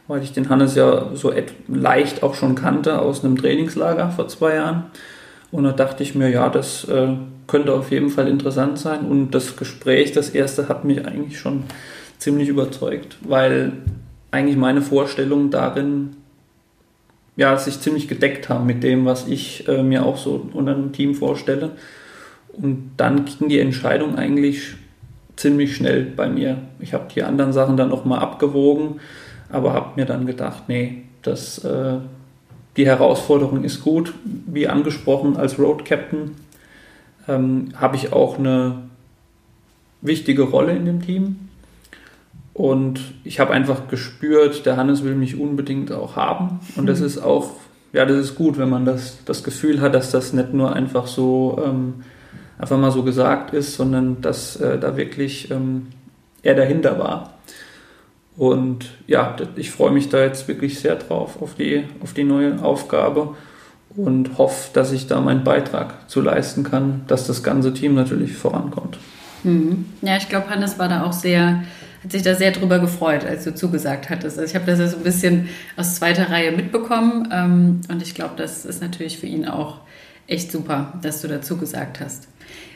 weil 0.08 0.24
ich 0.24 0.34
den 0.34 0.50
Hannes 0.50 0.76
ja 0.76 1.10
so 1.14 1.34
leicht 1.68 2.24
auch 2.24 2.36
schon 2.36 2.56
kannte 2.56 3.00
aus 3.00 3.24
einem 3.24 3.38
Trainingslager 3.38 4.12
vor 4.12 4.28
zwei 4.28 4.56
Jahren. 4.56 4.86
Und 5.52 5.64
da 5.64 5.72
dachte 5.72 6.04
ich 6.04 6.16
mir, 6.16 6.30
ja, 6.30 6.50
das 6.50 6.86
äh, 6.86 7.14
könnte 7.48 7.74
auf 7.74 7.92
jeden 7.92 8.10
Fall 8.10 8.28
interessant 8.28 8.78
sein. 8.78 9.06
Und 9.06 9.32
das 9.32 9.56
Gespräch, 9.56 10.12
das 10.12 10.30
erste, 10.30 10.68
hat 10.68 10.84
mich 10.84 11.06
eigentlich 11.06 11.40
schon 11.40 11.64
ziemlich 12.18 12.50
überzeugt, 12.50 13.18
weil 13.22 13.74
eigentlich 14.32 14.58
meine 14.58 14.82
Vorstellungen 14.82 15.52
darin 15.52 16.18
ja, 17.38 17.58
sich 17.58 17.80
ziemlich 17.80 18.08
gedeckt 18.08 18.50
haben 18.50 18.66
mit 18.66 18.84
dem, 18.84 19.06
was 19.06 19.28
ich 19.28 19.68
äh, 19.68 19.84
mir 19.84 20.06
auch 20.06 20.18
so 20.18 20.50
unter 20.54 20.74
einem 20.74 20.94
Team 20.94 21.16
vorstelle. 21.16 21.72
Und 22.54 22.92
dann 22.98 23.26
ging 23.26 23.50
die 23.50 23.60
Entscheidung 23.60 24.16
eigentlich 24.18 24.76
ziemlich 25.36 25.76
schnell 25.76 26.04
bei 26.04 26.30
mir. 26.30 26.58
Ich 26.80 26.94
habe 26.94 27.06
die 27.14 27.24
anderen 27.24 27.54
Sachen 27.54 27.78
dann 27.78 27.90
nochmal 27.90 28.20
abgewogen, 28.20 29.00
aber 29.50 29.74
habe 29.74 29.92
mir 29.96 30.06
dann 30.06 30.26
gedacht, 30.26 30.64
nee, 30.68 31.04
das, 31.22 31.64
äh, 31.64 31.98
die 32.78 32.86
Herausforderung 32.86 33.64
ist 33.64 33.84
gut. 33.84 34.14
Wie 34.24 34.68
angesprochen, 34.68 35.38
als 35.38 35.60
Road 35.60 35.86
Captain 35.86 36.32
ähm, 37.28 37.70
habe 37.76 37.96
ich 37.96 38.14
auch 38.14 38.38
eine 38.38 38.84
wichtige 40.02 40.44
Rolle 40.44 40.76
in 40.76 40.86
dem 40.86 41.02
Team. 41.02 41.50
Und 42.54 43.02
ich 43.26 43.40
habe 43.40 43.54
einfach 43.54 43.90
gespürt, 43.90 44.66
der 44.66 44.78
Hannes 44.78 45.04
will 45.04 45.16
mich 45.16 45.38
unbedingt 45.38 45.92
auch 45.92 46.16
haben. 46.16 46.62
Und 46.78 46.86
das 46.86 47.02
mhm. 47.02 47.06
ist 47.06 47.18
auch, 47.18 47.50
ja, 47.92 48.06
das 48.06 48.18
ist 48.18 48.36
gut, 48.36 48.58
wenn 48.58 48.70
man 48.70 48.86
das, 48.86 49.18
das 49.26 49.44
Gefühl 49.44 49.82
hat, 49.82 49.94
dass 49.94 50.12
das 50.12 50.32
nicht 50.32 50.54
nur 50.54 50.74
einfach 50.74 51.08
so, 51.08 51.62
ähm, 51.66 51.96
einfach 52.58 52.78
mal 52.78 52.92
so 52.92 53.04
gesagt 53.04 53.54
ist, 53.54 53.76
sondern 53.76 54.22
dass 54.22 54.56
äh, 54.58 54.78
da 54.78 54.98
wirklich 54.98 55.52
ähm, 55.52 55.88
er 56.42 56.56
dahinter 56.56 57.00
war. 57.00 57.34
Und 58.38 58.90
ja, 59.08 59.36
ich 59.56 59.72
freue 59.72 59.92
mich 59.92 60.10
da 60.10 60.22
jetzt 60.22 60.48
wirklich 60.48 60.80
sehr 60.80 60.96
drauf, 60.96 61.42
auf 61.42 61.56
die, 61.56 61.86
auf 62.02 62.14
die 62.14 62.26
neue 62.26 62.62
Aufgabe 62.62 63.36
und 63.96 64.38
hoffe, 64.38 64.70
dass 64.74 64.92
ich 64.92 65.08
da 65.08 65.22
meinen 65.22 65.44
Beitrag 65.44 66.10
zu 66.10 66.20
leisten 66.22 66.64
kann, 66.64 67.04
dass 67.08 67.28
das 67.28 67.44
ganze 67.44 67.74
Team 67.74 67.96
natürlich 67.96 68.34
vorankommt. 68.34 68.98
Mhm. 69.44 69.86
Ja, 70.02 70.18
ich 70.18 70.28
glaube, 70.28 70.50
Hannes 70.50 70.78
war 70.78 70.90
da 70.90 71.06
auch 71.06 71.14
sehr 71.14 71.64
hat 72.06 72.12
sich 72.12 72.22
da 72.22 72.36
sehr 72.36 72.52
drüber 72.52 72.78
gefreut, 72.78 73.26
als 73.26 73.46
du 73.46 73.56
zugesagt 73.56 74.12
hattest. 74.12 74.38
Also 74.38 74.48
ich 74.48 74.56
habe 74.56 74.68
das 74.68 74.80
ja 74.80 74.88
so 74.88 74.98
ein 74.98 75.04
bisschen 75.04 75.50
aus 75.76 75.96
zweiter 75.96 76.30
Reihe 76.30 76.52
mitbekommen 76.52 77.30
ähm, 77.32 77.82
und 77.90 78.02
ich 78.04 78.14
glaube, 78.14 78.36
das 78.38 78.64
ist 78.64 78.80
natürlich 78.80 79.18
für 79.18 79.26
ihn 79.26 79.48
auch 79.48 79.80
echt 80.28 80.52
super, 80.52 80.94
dass 81.02 81.22
du 81.22 81.28
dazu 81.28 81.58
gesagt 81.58 82.00
hast. 82.00 82.28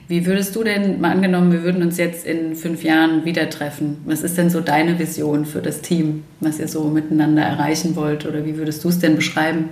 Wie 0.09 0.25
würdest 0.25 0.55
du 0.55 0.63
denn, 0.63 0.99
mal 0.99 1.11
angenommen, 1.11 1.51
wir 1.51 1.61
würden 1.61 1.83
uns 1.83 1.97
jetzt 1.97 2.25
in 2.25 2.55
fünf 2.55 2.83
Jahren 2.83 3.25
wieder 3.25 3.47
treffen, 3.51 3.97
was 4.05 4.23
ist 4.23 4.39
denn 4.39 4.49
so 4.49 4.59
deine 4.59 4.97
Vision 4.97 5.45
für 5.45 5.61
das 5.61 5.81
Team, 5.81 6.23
was 6.39 6.59
ihr 6.59 6.67
so 6.67 6.85
miteinander 6.85 7.43
erreichen 7.43 7.95
wollt 7.95 8.25
oder 8.25 8.43
wie 8.43 8.57
würdest 8.57 8.83
du 8.83 8.89
es 8.89 8.97
denn 8.97 9.15
beschreiben? 9.15 9.69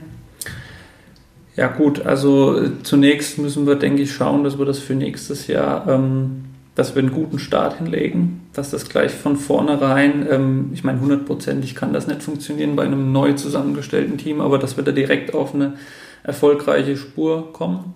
Ja 1.56 1.66
gut, 1.70 2.06
also 2.06 2.70
zunächst 2.84 3.40
müssen 3.40 3.66
wir, 3.66 3.78
denke 3.78 4.04
ich, 4.04 4.14
schauen, 4.14 4.44
dass 4.44 4.60
wir 4.60 4.66
das 4.66 4.78
für 4.78 4.94
nächstes 4.94 5.48
Jahr 5.48 5.88
ähm, 5.88 6.44
dass 6.76 6.94
wir 6.94 7.02
einen 7.02 7.12
guten 7.12 7.40
Start 7.40 7.80
hinlegen, 7.80 8.42
dass 8.54 8.70
das 8.70 8.88
gleich 8.88 9.12
von 9.12 9.38
vornherein, 9.38 10.28
ähm, 10.30 10.70
ich 10.72 10.84
meine, 10.84 11.02
hundertprozentig 11.02 11.74
kann 11.74 11.94
das 11.94 12.06
nicht 12.06 12.22
funktionieren 12.22 12.76
bei 12.76 12.84
einem 12.84 13.12
neu 13.12 13.34
zusammengestellten 13.34 14.20
Team, 14.20 14.42
aber 14.42 14.60
dass 14.60 14.78
wir 14.78 14.84
da 14.84 14.92
direkt 14.92 15.34
auf 15.34 15.56
eine 15.56 15.74
erfolgreiche 16.22 16.96
Spur 16.96 17.52
kommen. 17.52 17.96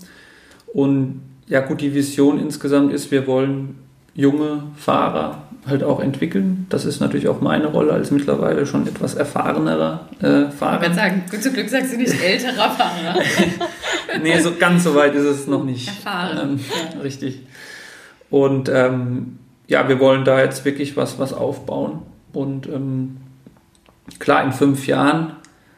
Und 0.74 1.22
ja 1.48 1.62
gut, 1.62 1.82
die 1.82 1.94
Vision 1.94 2.40
insgesamt 2.40 2.94
ist, 2.94 3.12
wir 3.12 3.28
wollen 3.28 3.78
junge 4.14 4.64
Fahrer 4.76 5.44
halt 5.68 5.84
auch 5.84 6.00
entwickeln. 6.00 6.66
Das 6.70 6.86
ist 6.86 7.00
natürlich 7.00 7.28
auch 7.28 7.42
meine 7.42 7.68
Rolle 7.68 7.94
als 7.94 8.12
mittlerweile 8.12 8.66
schon 8.66 8.88
etwas 8.88 9.14
erfahrenerer 9.14 10.08
äh, 10.22 10.50
Fahrer. 10.52 10.82
Ich 10.82 10.88
kann 10.88 10.96
sagen, 10.96 11.24
gut 11.30 11.44
zum 11.44 11.54
Glück 11.54 11.70
sagst 11.70 11.94
du 11.94 11.98
nicht 11.98 12.22
älterer 12.24 12.72
Fahrer. 12.72 13.20
nee, 14.24 14.40
so 14.40 14.54
ganz 14.58 14.84
so 14.84 14.96
weit 14.96 15.14
ist 15.14 15.26
es 15.26 15.48
noch 15.48 15.64
nicht. 15.64 15.88
Erfahren. 15.88 16.38
Ähm, 16.42 16.60
ja. 16.96 17.02
Richtig. 17.02 17.42
Und 18.30 18.70
ähm, 18.70 19.38
ja, 19.68 19.88
wir 19.88 20.00
wollen 20.00 20.26
da 20.26 20.40
jetzt 20.40 20.66
wirklich 20.66 20.98
was, 20.98 21.20
was 21.20 21.34
aufbauen. 21.34 22.02
Und 22.34 22.68
ähm, 22.68 23.18
klar, 24.20 24.44
in 24.44 24.54
fünf 24.54 24.88
Jahren 24.88 25.34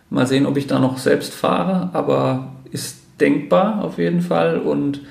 mal 0.10 0.28
sehen, 0.28 0.46
ob 0.46 0.56
ich 0.56 0.68
da 0.68 0.80
noch 0.80 0.98
selbst 0.98 1.34
fahre, 1.34 1.90
aber 1.94 2.54
ist 2.72 3.00
denkbar 3.20 3.84
auf 3.84 3.98
jeden 3.98 4.22
Fall. 4.22 4.60
Und 4.60 5.02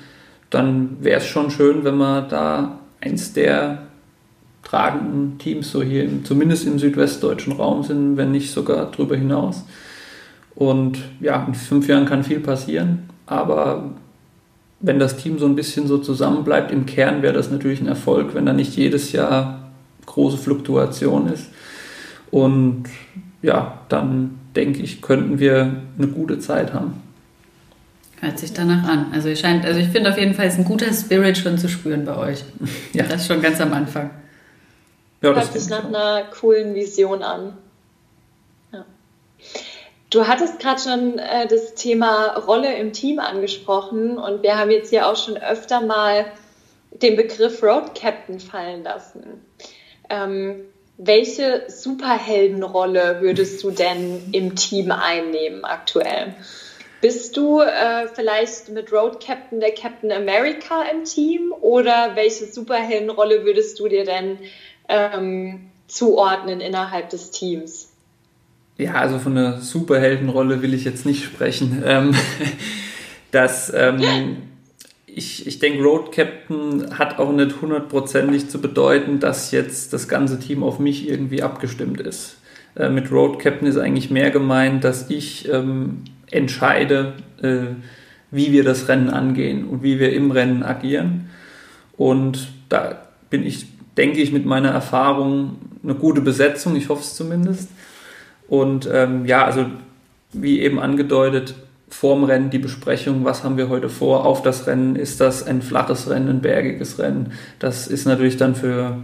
dann 0.53 0.97
wäre 0.99 1.19
es 1.19 1.25
schon 1.25 1.49
schön, 1.49 1.83
wenn 1.83 1.97
wir 1.97 2.21
da 2.21 2.79
eins 3.01 3.33
der 3.33 3.79
tragenden 4.63 5.37
Teams 5.39 5.71
so 5.71 5.81
hier, 5.81 6.03
im, 6.03 6.23
zumindest 6.25 6.67
im 6.67 6.79
südwestdeutschen 6.79 7.53
Raum 7.53 7.83
sind, 7.83 8.17
wenn 8.17 8.31
nicht 8.31 8.51
sogar 8.51 8.89
darüber 8.91 9.15
hinaus. 9.15 9.65
Und 10.55 10.99
ja, 11.19 11.43
in 11.47 11.55
fünf 11.55 11.87
Jahren 11.87 12.05
kann 12.05 12.23
viel 12.23 12.39
passieren, 12.39 13.09
aber 13.25 13.91
wenn 14.79 14.99
das 14.99 15.17
Team 15.17 15.39
so 15.39 15.45
ein 15.45 15.55
bisschen 15.55 15.87
so 15.87 15.97
zusammenbleibt, 15.97 16.71
im 16.71 16.85
Kern 16.85 17.21
wäre 17.21 17.33
das 17.33 17.49
natürlich 17.49 17.81
ein 17.81 17.87
Erfolg, 17.87 18.35
wenn 18.35 18.45
da 18.45 18.53
nicht 18.53 18.75
jedes 18.75 19.11
Jahr 19.11 19.71
große 20.05 20.37
Fluktuation 20.37 21.27
ist. 21.27 21.47
Und 22.29 22.83
ja, 23.41 23.79
dann 23.89 24.39
denke 24.55 24.81
ich, 24.81 25.01
könnten 25.01 25.39
wir 25.39 25.77
eine 25.97 26.07
gute 26.07 26.39
Zeit 26.39 26.73
haben. 26.73 27.01
Hört 28.23 28.39
sich 28.39 28.53
danach 28.53 28.87
an. 28.87 29.11
Also 29.13 29.27
ich, 29.27 29.41
scheint, 29.41 29.65
also 29.65 29.81
ich 29.81 29.89
finde 29.89 30.09
auf 30.09 30.17
jeden 30.17 30.33
Fall, 30.33 30.47
ist 30.47 30.57
ein 30.57 30.63
guter 30.63 30.93
Spirit 30.93 31.37
schon 31.37 31.57
zu 31.57 31.67
spüren 31.67 32.05
bei 32.05 32.15
euch. 32.15 32.39
Ja. 32.93 33.03
Das 33.03 33.27
schon 33.27 33.41
ganz 33.41 33.59
am 33.59 33.73
Anfang. 33.73 34.11
Ja, 35.21 35.33
das 35.33 35.51
Hört 35.51 35.59
sich 35.59 35.69
nach 35.69 35.85
einer 35.85 36.23
coolen 36.39 36.73
Vision 36.73 37.21
an. 37.21 37.57
Du 40.09 40.27
hattest 40.27 40.59
gerade 40.59 40.79
schon 40.79 41.17
äh, 41.17 41.47
das 41.47 41.73
Thema 41.73 42.37
Rolle 42.37 42.77
im 42.77 42.93
Team 42.93 43.19
angesprochen 43.19 44.19
und 44.19 44.43
wir 44.43 44.57
haben 44.57 44.69
jetzt 44.69 44.91
hier 44.91 45.07
auch 45.07 45.17
schon 45.17 45.37
öfter 45.37 45.81
mal 45.81 46.25
den 46.91 47.15
Begriff 47.15 47.63
Road 47.63 47.95
Captain 47.95 48.39
fallen 48.39 48.83
lassen. 48.83 49.43
Ähm, 50.11 50.61
welche 50.97 51.63
Superheldenrolle 51.67 53.17
würdest 53.21 53.63
du 53.63 53.71
denn 53.71 54.29
im 54.31 54.55
Team 54.55 54.91
einnehmen 54.91 55.65
aktuell? 55.65 56.35
Bist 57.03 57.35
du 57.35 57.59
äh, 57.59 58.07
vielleicht 58.13 58.69
mit 58.69 58.89
Road 58.93 59.21
Captain 59.21 59.59
der 59.59 59.73
Captain 59.73 60.09
America 60.09 60.83
im 60.89 61.03
Team 61.03 61.53
oder 61.59 62.11
welche 62.15 62.45
Superheldenrolle 62.45 63.43
würdest 63.43 63.77
du 63.81 63.89
dir 63.89 64.05
denn 64.05 64.37
ähm, 64.87 65.69
zuordnen 65.87 66.61
innerhalb 66.61 67.09
des 67.09 67.31
Teams? 67.31 67.89
ja, 68.77 68.93
also 68.93 69.19
von 69.19 69.37
einer 69.37 69.59
Superheldenrolle 69.59 70.61
will 70.61 70.73
ich 70.73 70.85
jetzt 70.85 71.05
nicht 71.05 71.25
sprechen. 71.25 71.83
Ähm, 71.93 72.15
das, 73.31 73.73
ähm, 73.75 74.37
ich, 75.05 75.45
ich 75.45 75.59
denke, 75.59 75.83
Road 75.83 76.13
Captain 76.13 76.97
hat 76.97 77.19
auch 77.19 77.33
nicht 77.33 77.61
hundertprozentig 77.61 78.49
zu 78.49 78.61
bedeuten, 78.61 79.19
dass 79.19 79.51
jetzt 79.51 79.91
das 79.91 80.07
ganze 80.07 80.39
Team 80.39 80.63
auf 80.63 80.79
mich 80.79 81.09
irgendwie 81.09 81.43
abgestimmt 81.43 81.99
ist. 81.99 82.37
Äh, 82.75 82.87
mit 82.87 83.11
Road 83.11 83.39
Captain 83.39 83.67
ist 83.67 83.77
eigentlich 83.77 84.09
mehr 84.09 84.31
gemeint, 84.31 84.85
dass 84.85 85.09
ich 85.09 85.49
ähm, 85.49 86.03
entscheide, 86.33 87.13
äh, 87.41 87.75
wie 88.31 88.51
wir 88.51 88.63
das 88.63 88.87
Rennen 88.87 89.09
angehen 89.09 89.65
und 89.65 89.83
wie 89.83 89.99
wir 89.99 90.13
im 90.13 90.31
Rennen 90.31 90.63
agieren. 90.63 91.29
Und 91.97 92.49
da 92.69 93.03
bin 93.29 93.45
ich, 93.45 93.67
denke 93.95 94.19
ich, 94.19 94.31
mit 94.31 94.45
meiner 94.45 94.69
Erfahrung 94.69 95.57
eine 95.83 95.95
gute 95.95 96.21
Besetzung, 96.21 96.75
ich 96.75 96.89
hoffe 96.89 97.03
es 97.03 97.15
zumindest. 97.15 97.69
Und 98.47 98.89
ähm, 98.91 99.25
ja, 99.25 99.45
also 99.45 99.65
wie 100.31 100.61
eben 100.61 100.79
angedeutet, 100.79 101.55
vorm 101.89 102.23
Rennen 102.23 102.49
die 102.49 102.59
Besprechung, 102.59 103.23
was 103.23 103.43
haben 103.43 103.57
wir 103.57 103.69
heute 103.69 103.87
vor 103.87 104.25
auf 104.25 104.41
das 104.41 104.65
Rennen, 104.65 104.95
ist 104.95 105.21
das 105.21 105.45
ein 105.45 105.61
flaches 105.61 106.09
Rennen, 106.09 106.29
ein 106.29 106.41
bergiges 106.41 106.97
Rennen. 106.97 107.33
Das 107.59 107.87
ist 107.87 108.05
natürlich 108.05 108.37
dann 108.37 108.55
für 108.55 108.97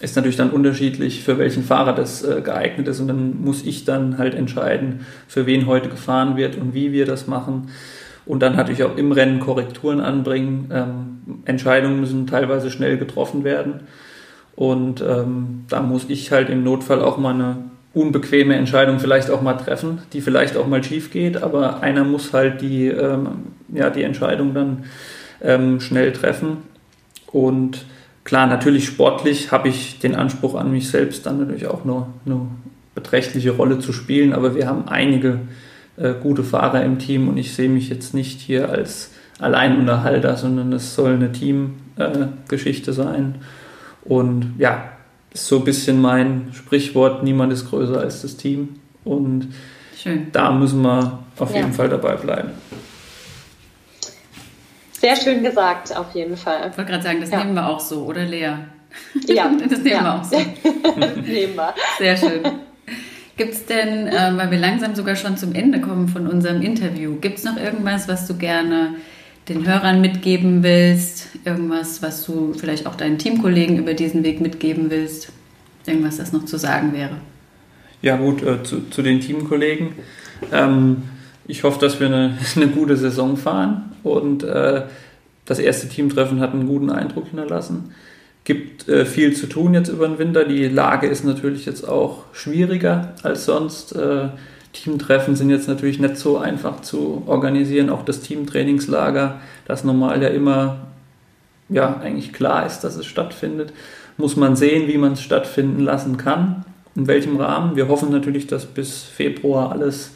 ist 0.00 0.14
natürlich 0.16 0.36
dann 0.36 0.50
unterschiedlich, 0.50 1.24
für 1.24 1.38
welchen 1.38 1.62
Fahrer 1.62 1.94
das 1.94 2.22
äh, 2.22 2.42
geeignet 2.42 2.86
ist. 2.88 3.00
Und 3.00 3.08
dann 3.08 3.42
muss 3.42 3.64
ich 3.64 3.84
dann 3.84 4.18
halt 4.18 4.34
entscheiden, 4.34 5.06
für 5.26 5.46
wen 5.46 5.66
heute 5.66 5.88
gefahren 5.88 6.36
wird 6.36 6.56
und 6.56 6.74
wie 6.74 6.92
wir 6.92 7.06
das 7.06 7.26
machen. 7.26 7.68
Und 8.26 8.42
dann 8.42 8.56
natürlich 8.56 8.84
auch 8.84 8.96
im 8.96 9.12
Rennen 9.12 9.40
Korrekturen 9.40 10.00
anbringen. 10.00 10.70
Ähm, 10.72 11.42
Entscheidungen 11.44 12.00
müssen 12.00 12.26
teilweise 12.26 12.70
schnell 12.70 12.98
getroffen 12.98 13.44
werden. 13.44 13.80
Und 14.54 15.02
ähm, 15.06 15.64
da 15.68 15.80
muss 15.80 16.06
ich 16.08 16.32
halt 16.32 16.50
im 16.50 16.64
Notfall 16.64 17.02
auch 17.02 17.18
mal 17.18 17.34
eine 17.34 17.56
unbequeme 17.96 18.54
Entscheidung 18.56 18.98
vielleicht 18.98 19.30
auch 19.30 19.40
mal 19.40 19.54
treffen, 19.54 20.00
die 20.12 20.20
vielleicht 20.20 20.56
auch 20.58 20.66
mal 20.66 20.84
schief 20.84 21.10
geht, 21.10 21.42
aber 21.42 21.80
einer 21.80 22.04
muss 22.04 22.34
halt 22.34 22.60
die, 22.60 22.88
ähm, 22.88 23.28
ja, 23.72 23.88
die 23.88 24.02
Entscheidung 24.02 24.52
dann 24.52 24.84
ähm, 25.40 25.80
schnell 25.80 26.12
treffen. 26.12 26.58
Und 27.32 27.86
klar, 28.26 28.46
natürlich 28.46 28.84
sportlich 28.86 29.52
habe 29.52 29.68
ich 29.68 30.00
den 30.00 30.14
Anspruch 30.14 30.56
an 30.56 30.70
mich 30.70 30.90
selbst, 30.90 31.24
dann 31.24 31.38
natürlich 31.38 31.68
auch 31.68 31.84
nur 31.84 32.08
eine 32.26 32.48
beträchtliche 32.94 33.52
Rolle 33.52 33.78
zu 33.78 33.92
spielen, 33.92 34.32
aber 34.32 34.54
wir 34.54 34.66
haben 34.66 34.88
einige 34.88 35.40
äh, 35.96 36.12
gute 36.20 36.42
Fahrer 36.42 36.84
im 36.84 36.98
Team 36.98 37.28
und 37.28 37.38
ich 37.38 37.54
sehe 37.54 37.68
mich 37.68 37.88
jetzt 37.88 38.14
nicht 38.14 38.40
hier 38.40 38.68
als 38.68 39.12
Alleinunterhalter, 39.38 40.36
sondern 40.36 40.72
es 40.72 40.94
soll 40.94 41.14
eine 41.14 41.30
Teamgeschichte 41.30 42.90
äh, 42.90 42.94
sein. 42.94 43.36
Und 44.04 44.54
ja, 44.58 44.90
ist 45.32 45.46
so 45.46 45.58
ein 45.58 45.64
bisschen 45.64 46.00
mein 46.00 46.48
Sprichwort, 46.52 47.22
niemand 47.22 47.52
ist 47.52 47.68
größer 47.70 48.00
als 48.00 48.22
das 48.22 48.36
Team. 48.36 48.80
Und 49.04 49.48
Schön. 49.96 50.28
da 50.32 50.50
müssen 50.50 50.82
wir 50.82 51.20
auf 51.38 51.52
ja. 51.52 51.60
jeden 51.60 51.72
Fall 51.72 51.88
dabei 51.88 52.16
bleiben. 52.16 52.50
Sehr 55.06 55.16
schön 55.34 55.44
gesagt, 55.44 55.96
auf 55.96 56.12
jeden 56.14 56.36
Fall. 56.36 56.68
Ich 56.68 56.76
wollte 56.76 56.90
gerade 56.90 57.04
sagen, 57.04 57.20
das 57.20 57.30
ja. 57.30 57.38
nehmen 57.38 57.54
wir 57.54 57.68
auch 57.68 57.78
so, 57.78 58.06
oder 58.06 58.24
Lea? 58.24 58.54
Ja. 59.28 59.52
das 59.68 59.78
nehmen 59.78 59.86
ja. 59.86 60.02
wir 60.02 60.14
auch 60.16 60.24
so. 60.24 60.36
nehmen 61.20 61.54
wir. 61.54 61.74
Sehr 61.96 62.16
schön. 62.16 62.42
Gibt 63.36 63.52
es 63.52 63.66
denn, 63.66 64.08
äh, 64.08 64.32
weil 64.34 64.50
wir 64.50 64.58
langsam 64.58 64.96
sogar 64.96 65.14
schon 65.14 65.36
zum 65.36 65.54
Ende 65.54 65.80
kommen 65.80 66.08
von 66.08 66.26
unserem 66.26 66.60
Interview, 66.60 67.20
gibt 67.20 67.38
es 67.38 67.44
noch 67.44 67.56
irgendwas, 67.56 68.08
was 68.08 68.26
du 68.26 68.36
gerne 68.36 68.96
den 69.48 69.64
Hörern 69.64 70.00
mitgeben 70.00 70.64
willst? 70.64 71.28
Irgendwas, 71.44 72.02
was 72.02 72.24
du 72.24 72.54
vielleicht 72.54 72.88
auch 72.88 72.96
deinen 72.96 73.18
Teamkollegen 73.18 73.78
über 73.78 73.94
diesen 73.94 74.24
Weg 74.24 74.40
mitgeben 74.40 74.90
willst? 74.90 75.28
Irgendwas, 75.86 76.16
das 76.16 76.32
noch 76.32 76.46
zu 76.46 76.56
sagen 76.56 76.92
wäre? 76.92 77.14
Ja, 78.02 78.16
gut, 78.16 78.42
äh, 78.42 78.60
zu, 78.64 78.90
zu, 78.90 79.02
den 79.02 79.20
Teamkollegen. 79.20 79.92
Ähm, 80.52 81.04
ich 81.46 81.62
hoffe, 81.62 81.78
dass 81.78 82.00
wir 82.00 82.08
eine, 82.08 82.36
eine, 82.56 82.66
gute 82.66 82.96
Saison 82.96 83.36
fahren 83.36 83.92
und 84.06 84.42
äh, 84.42 84.82
das 85.44 85.58
erste 85.58 85.88
Teamtreffen 85.88 86.40
hat 86.40 86.52
einen 86.52 86.66
guten 86.66 86.90
Eindruck 86.90 87.28
hinterlassen. 87.28 87.94
Gibt 88.44 88.88
äh, 88.88 89.06
viel 89.06 89.34
zu 89.34 89.46
tun 89.46 89.74
jetzt 89.74 89.88
über 89.88 90.06
den 90.06 90.18
Winter. 90.18 90.44
Die 90.44 90.68
Lage 90.68 91.06
ist 91.06 91.24
natürlich 91.24 91.66
jetzt 91.66 91.88
auch 91.88 92.24
schwieriger 92.32 93.14
als 93.22 93.44
sonst. 93.44 93.94
Äh, 93.94 94.28
Teamtreffen 94.72 95.36
sind 95.36 95.50
jetzt 95.50 95.68
natürlich 95.68 95.98
nicht 95.98 96.16
so 96.16 96.38
einfach 96.38 96.82
zu 96.82 97.22
organisieren. 97.26 97.90
Auch 97.90 98.04
das 98.04 98.20
Teamtrainingslager, 98.20 99.40
das 99.66 99.84
normal 99.84 100.22
ja 100.22 100.28
immer 100.28 100.78
ja, 101.68 102.00
eigentlich 102.00 102.32
klar 102.32 102.66
ist, 102.66 102.80
dass 102.80 102.96
es 102.96 103.06
stattfindet, 103.06 103.72
muss 104.16 104.36
man 104.36 104.56
sehen, 104.56 104.88
wie 104.88 104.98
man 104.98 105.12
es 105.12 105.22
stattfinden 105.22 105.80
lassen 105.80 106.16
kann, 106.16 106.64
in 106.94 107.06
welchem 107.06 107.36
Rahmen. 107.36 107.76
Wir 107.76 107.88
hoffen 107.88 108.10
natürlich, 108.10 108.46
dass 108.46 108.66
bis 108.66 109.02
Februar 109.02 109.72
alles 109.72 110.12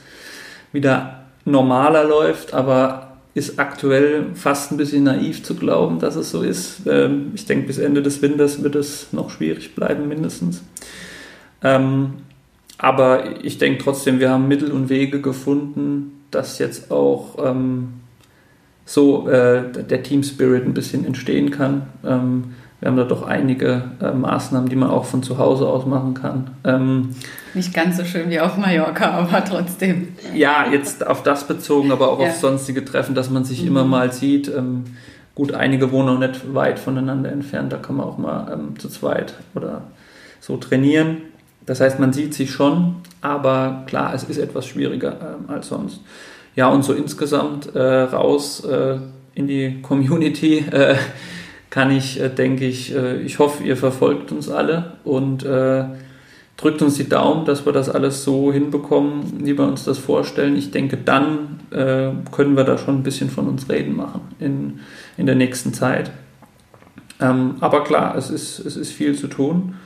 wieder 0.72 1.24
normaler 1.44 2.04
läuft, 2.04 2.54
aber 2.54 3.09
ist 3.34 3.58
aktuell 3.58 4.26
fast 4.34 4.72
ein 4.72 4.76
bisschen 4.76 5.04
naiv 5.04 5.42
zu 5.42 5.54
glauben, 5.54 5.98
dass 6.00 6.16
es 6.16 6.30
so 6.30 6.42
ist. 6.42 6.82
Ähm, 6.86 7.32
ich 7.34 7.46
denke, 7.46 7.66
bis 7.66 7.78
Ende 7.78 8.02
des 8.02 8.22
Winters 8.22 8.62
wird 8.62 8.74
es 8.74 9.12
noch 9.12 9.30
schwierig 9.30 9.74
bleiben, 9.74 10.08
mindestens. 10.08 10.62
Ähm, 11.62 12.14
aber 12.78 13.44
ich 13.44 13.58
denke 13.58 13.82
trotzdem, 13.84 14.20
wir 14.20 14.30
haben 14.30 14.48
Mittel 14.48 14.72
und 14.72 14.88
Wege 14.88 15.20
gefunden, 15.20 16.22
dass 16.30 16.58
jetzt 16.58 16.90
auch 16.90 17.36
ähm, 17.44 18.00
so 18.84 19.28
äh, 19.28 19.70
der 19.70 20.02
Team 20.02 20.22
Spirit 20.22 20.64
ein 20.64 20.74
bisschen 20.74 21.04
entstehen 21.04 21.50
kann. 21.50 21.82
Wir 22.80 22.88
haben 22.88 22.96
da 22.96 23.04
doch 23.04 23.22
einige 23.22 23.82
äh, 24.00 24.10
Maßnahmen, 24.10 24.68
die 24.68 24.76
man 24.76 24.88
auch 24.88 25.04
von 25.04 25.22
zu 25.22 25.36
Hause 25.36 25.68
aus 25.68 25.84
machen 25.84 26.14
kann. 26.14 26.50
Ähm, 26.64 27.10
Nicht 27.52 27.74
ganz 27.74 27.98
so 27.98 28.04
schön 28.04 28.30
wie 28.30 28.40
auf 28.40 28.56
Mallorca, 28.56 29.10
aber 29.10 29.44
trotzdem. 29.44 30.08
Ja, 30.34 30.66
jetzt 30.70 31.06
auf 31.06 31.22
das 31.22 31.46
bezogen, 31.46 31.92
aber 31.92 32.10
auch 32.10 32.20
ja. 32.20 32.28
auf 32.28 32.36
sonstige 32.36 32.84
Treffen, 32.84 33.14
dass 33.14 33.28
man 33.28 33.44
sich 33.44 33.62
mhm. 33.62 33.68
immer 33.68 33.84
mal 33.84 34.12
sieht. 34.12 34.48
Ähm, 34.48 34.84
gut, 35.34 35.52
einige 35.52 35.92
wohnen 35.92 36.08
auch 36.08 36.18
nicht 36.18 36.54
weit 36.54 36.78
voneinander 36.78 37.30
entfernt, 37.30 37.72
da 37.72 37.76
kann 37.76 37.96
man 37.96 38.06
auch 38.06 38.16
mal 38.16 38.50
ähm, 38.52 38.78
zu 38.78 38.88
zweit 38.88 39.34
oder 39.54 39.82
so 40.40 40.56
trainieren. 40.56 41.18
Das 41.66 41.80
heißt, 41.80 42.00
man 42.00 42.14
sieht 42.14 42.32
sich 42.32 42.50
schon, 42.50 42.96
aber 43.20 43.82
klar, 43.86 44.14
es 44.14 44.24
ist 44.24 44.38
etwas 44.38 44.66
schwieriger 44.66 45.16
ähm, 45.20 45.50
als 45.50 45.68
sonst. 45.68 46.00
Ja, 46.56 46.68
und 46.68 46.82
so 46.82 46.94
insgesamt 46.94 47.74
äh, 47.74 47.80
raus 47.80 48.64
äh, 48.64 48.98
in 49.34 49.46
die 49.46 49.82
Community 49.82 50.58
äh, 50.70 50.96
kann 51.70 51.90
ich, 51.90 52.20
äh, 52.20 52.28
denke 52.28 52.66
ich, 52.66 52.94
äh, 52.94 53.20
ich 53.22 53.38
hoffe, 53.38 53.62
ihr 53.64 53.76
verfolgt 53.76 54.32
uns 54.32 54.50
alle 54.50 54.94
und 55.04 55.44
äh, 55.44 55.84
drückt 56.56 56.82
uns 56.82 56.96
die 56.96 57.08
Daumen, 57.08 57.46
dass 57.46 57.64
wir 57.64 57.72
das 57.72 57.88
alles 57.88 58.24
so 58.24 58.52
hinbekommen, 58.52 59.46
wie 59.46 59.56
wir 59.56 59.66
uns 59.66 59.84
das 59.84 59.98
vorstellen. 59.98 60.56
Ich 60.56 60.70
denke, 60.70 60.98
dann 60.98 61.60
können 61.70 62.56
wir 62.56 62.64
da 62.64 62.76
schon 62.76 62.96
ein 62.96 63.02
bisschen 63.04 63.30
von 63.30 63.46
uns 63.46 63.70
reden 63.70 63.94
machen 63.94 64.22
in, 64.40 64.80
in 65.16 65.24
der 65.24 65.36
nächsten 65.36 65.72
Zeit. 65.72 66.10
Ähm, 67.20 67.54
aber 67.60 67.84
klar, 67.84 68.16
es 68.16 68.28
ist, 68.28 68.58
es 68.58 68.76
ist 68.76 68.90
viel 68.90 69.16
zu 69.16 69.28
tun. 69.28 69.76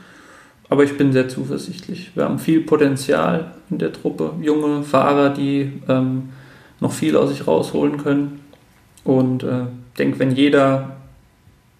Aber 0.67 0.83
ich 0.83 0.97
bin 0.97 1.13
sehr 1.13 1.29
zuversichtlich. 1.29 2.11
Wir 2.15 2.23
haben 2.23 2.39
viel 2.39 2.61
Potenzial 2.61 3.51
in 3.69 3.77
der 3.77 3.93
Truppe, 3.93 4.33
junge 4.41 4.83
Fahrer, 4.83 5.29
die 5.29 5.81
ähm, 5.87 6.29
noch 6.79 6.91
viel 6.91 7.15
aus 7.15 7.29
sich 7.29 7.45
rausholen 7.45 7.97
können. 7.97 8.39
Und 9.03 9.43
äh, 9.43 9.65
denke, 9.97 10.17
wenn 10.19 10.31
jeder 10.31 10.94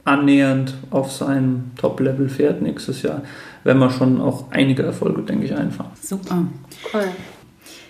annähernd 0.05 0.75
auf 0.91 1.11
seinem 1.11 1.71
Top-Level 1.75 2.29
fährt 2.29 2.61
nächstes 2.61 3.01
Jahr, 3.01 3.23
werden 3.63 3.79
wir 3.79 3.89
schon 3.89 4.21
auch 4.21 4.51
einige 4.51 4.83
Erfolge, 4.83 5.23
denke 5.23 5.45
ich, 5.45 5.55
einfahren. 5.55 5.91
Super. 6.01 6.45
Cool. 6.93 7.05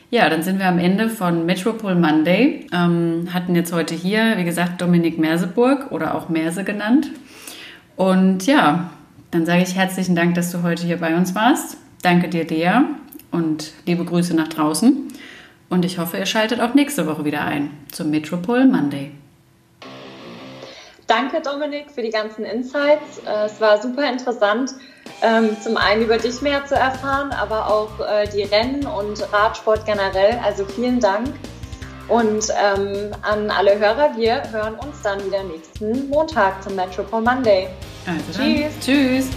Ja, 0.10 0.30
dann 0.30 0.44
sind 0.44 0.60
wir 0.60 0.68
am 0.68 0.80
Ende 0.80 1.10
von 1.10 1.46
Metropol 1.46 1.96
Monday. 1.96 2.68
Ähm, 2.72 3.28
hatten 3.34 3.56
jetzt 3.56 3.74
heute 3.74 3.96
hier, 3.96 4.38
wie 4.38 4.46
gesagt, 4.46 4.82
Dominik 4.82 5.20
Merseburg 5.20 5.92
oder 5.92 6.16
auch 6.16 6.30
Merse 6.30 6.64
genannt. 6.64 7.12
Und 7.98 8.46
ja, 8.46 8.92
dann 9.32 9.46
sage 9.46 9.64
ich 9.64 9.76
herzlichen 9.76 10.16
Dank, 10.16 10.36
dass 10.36 10.52
du 10.52 10.64
heute 10.64 10.86
hier 10.86 10.98
bei 10.98 11.18
uns 11.18 11.36
warst. 11.36 11.78
Danke 12.02 12.30
dir, 12.30 12.46
Dea, 12.46 12.86
und 13.32 13.74
liebe 13.86 14.06
Grüße 14.06 14.36
nach 14.36 14.48
draußen. 14.48 14.96
Und 15.70 15.84
ich 15.84 15.98
hoffe, 15.98 16.18
ihr 16.18 16.26
schaltet 16.26 16.62
auch 16.62 16.76
nächste 16.76 17.08
Woche 17.08 17.26
wieder 17.26 17.44
ein 17.44 17.72
zum 17.92 18.12
Metropol 18.12 18.66
Monday. 18.66 19.12
Danke, 21.08 21.42
Dominik, 21.42 21.92
für 21.92 22.02
die 22.02 22.10
ganzen 22.10 22.46
Insights. 22.46 23.20
Äh, 23.26 23.46
es 23.46 23.62
war 23.62 23.82
super 23.82 24.10
interessant, 24.10 24.72
ähm, 25.22 25.56
zum 25.62 25.78
einen 25.78 26.04
über 26.04 26.18
dich 26.18 26.42
mehr 26.42 26.66
zu 26.66 26.76
erfahren, 26.76 27.32
aber 27.32 27.68
auch 27.68 28.00
äh, 28.00 28.28
die 28.28 28.44
Rennen 28.44 28.86
und 28.86 29.22
Radsport 29.32 29.86
generell. 29.86 30.40
Also 30.44 30.66
vielen 30.66 31.00
Dank. 31.00 31.28
Und 32.08 32.48
ähm, 32.50 33.12
an 33.24 33.50
alle 33.50 33.80
Hörer, 33.80 34.16
wir 34.16 34.52
hören 34.52 34.76
uns 34.76 35.02
dann 35.02 35.24
wieder 35.26 35.44
nächsten 35.44 36.10
Montag 36.10 36.62
zum 36.64 36.76
Metropol 36.76 37.22
Monday. 37.22 37.68
Also 38.06 38.44
Tschüss. 38.44 38.74
Tschüss. 38.80 39.30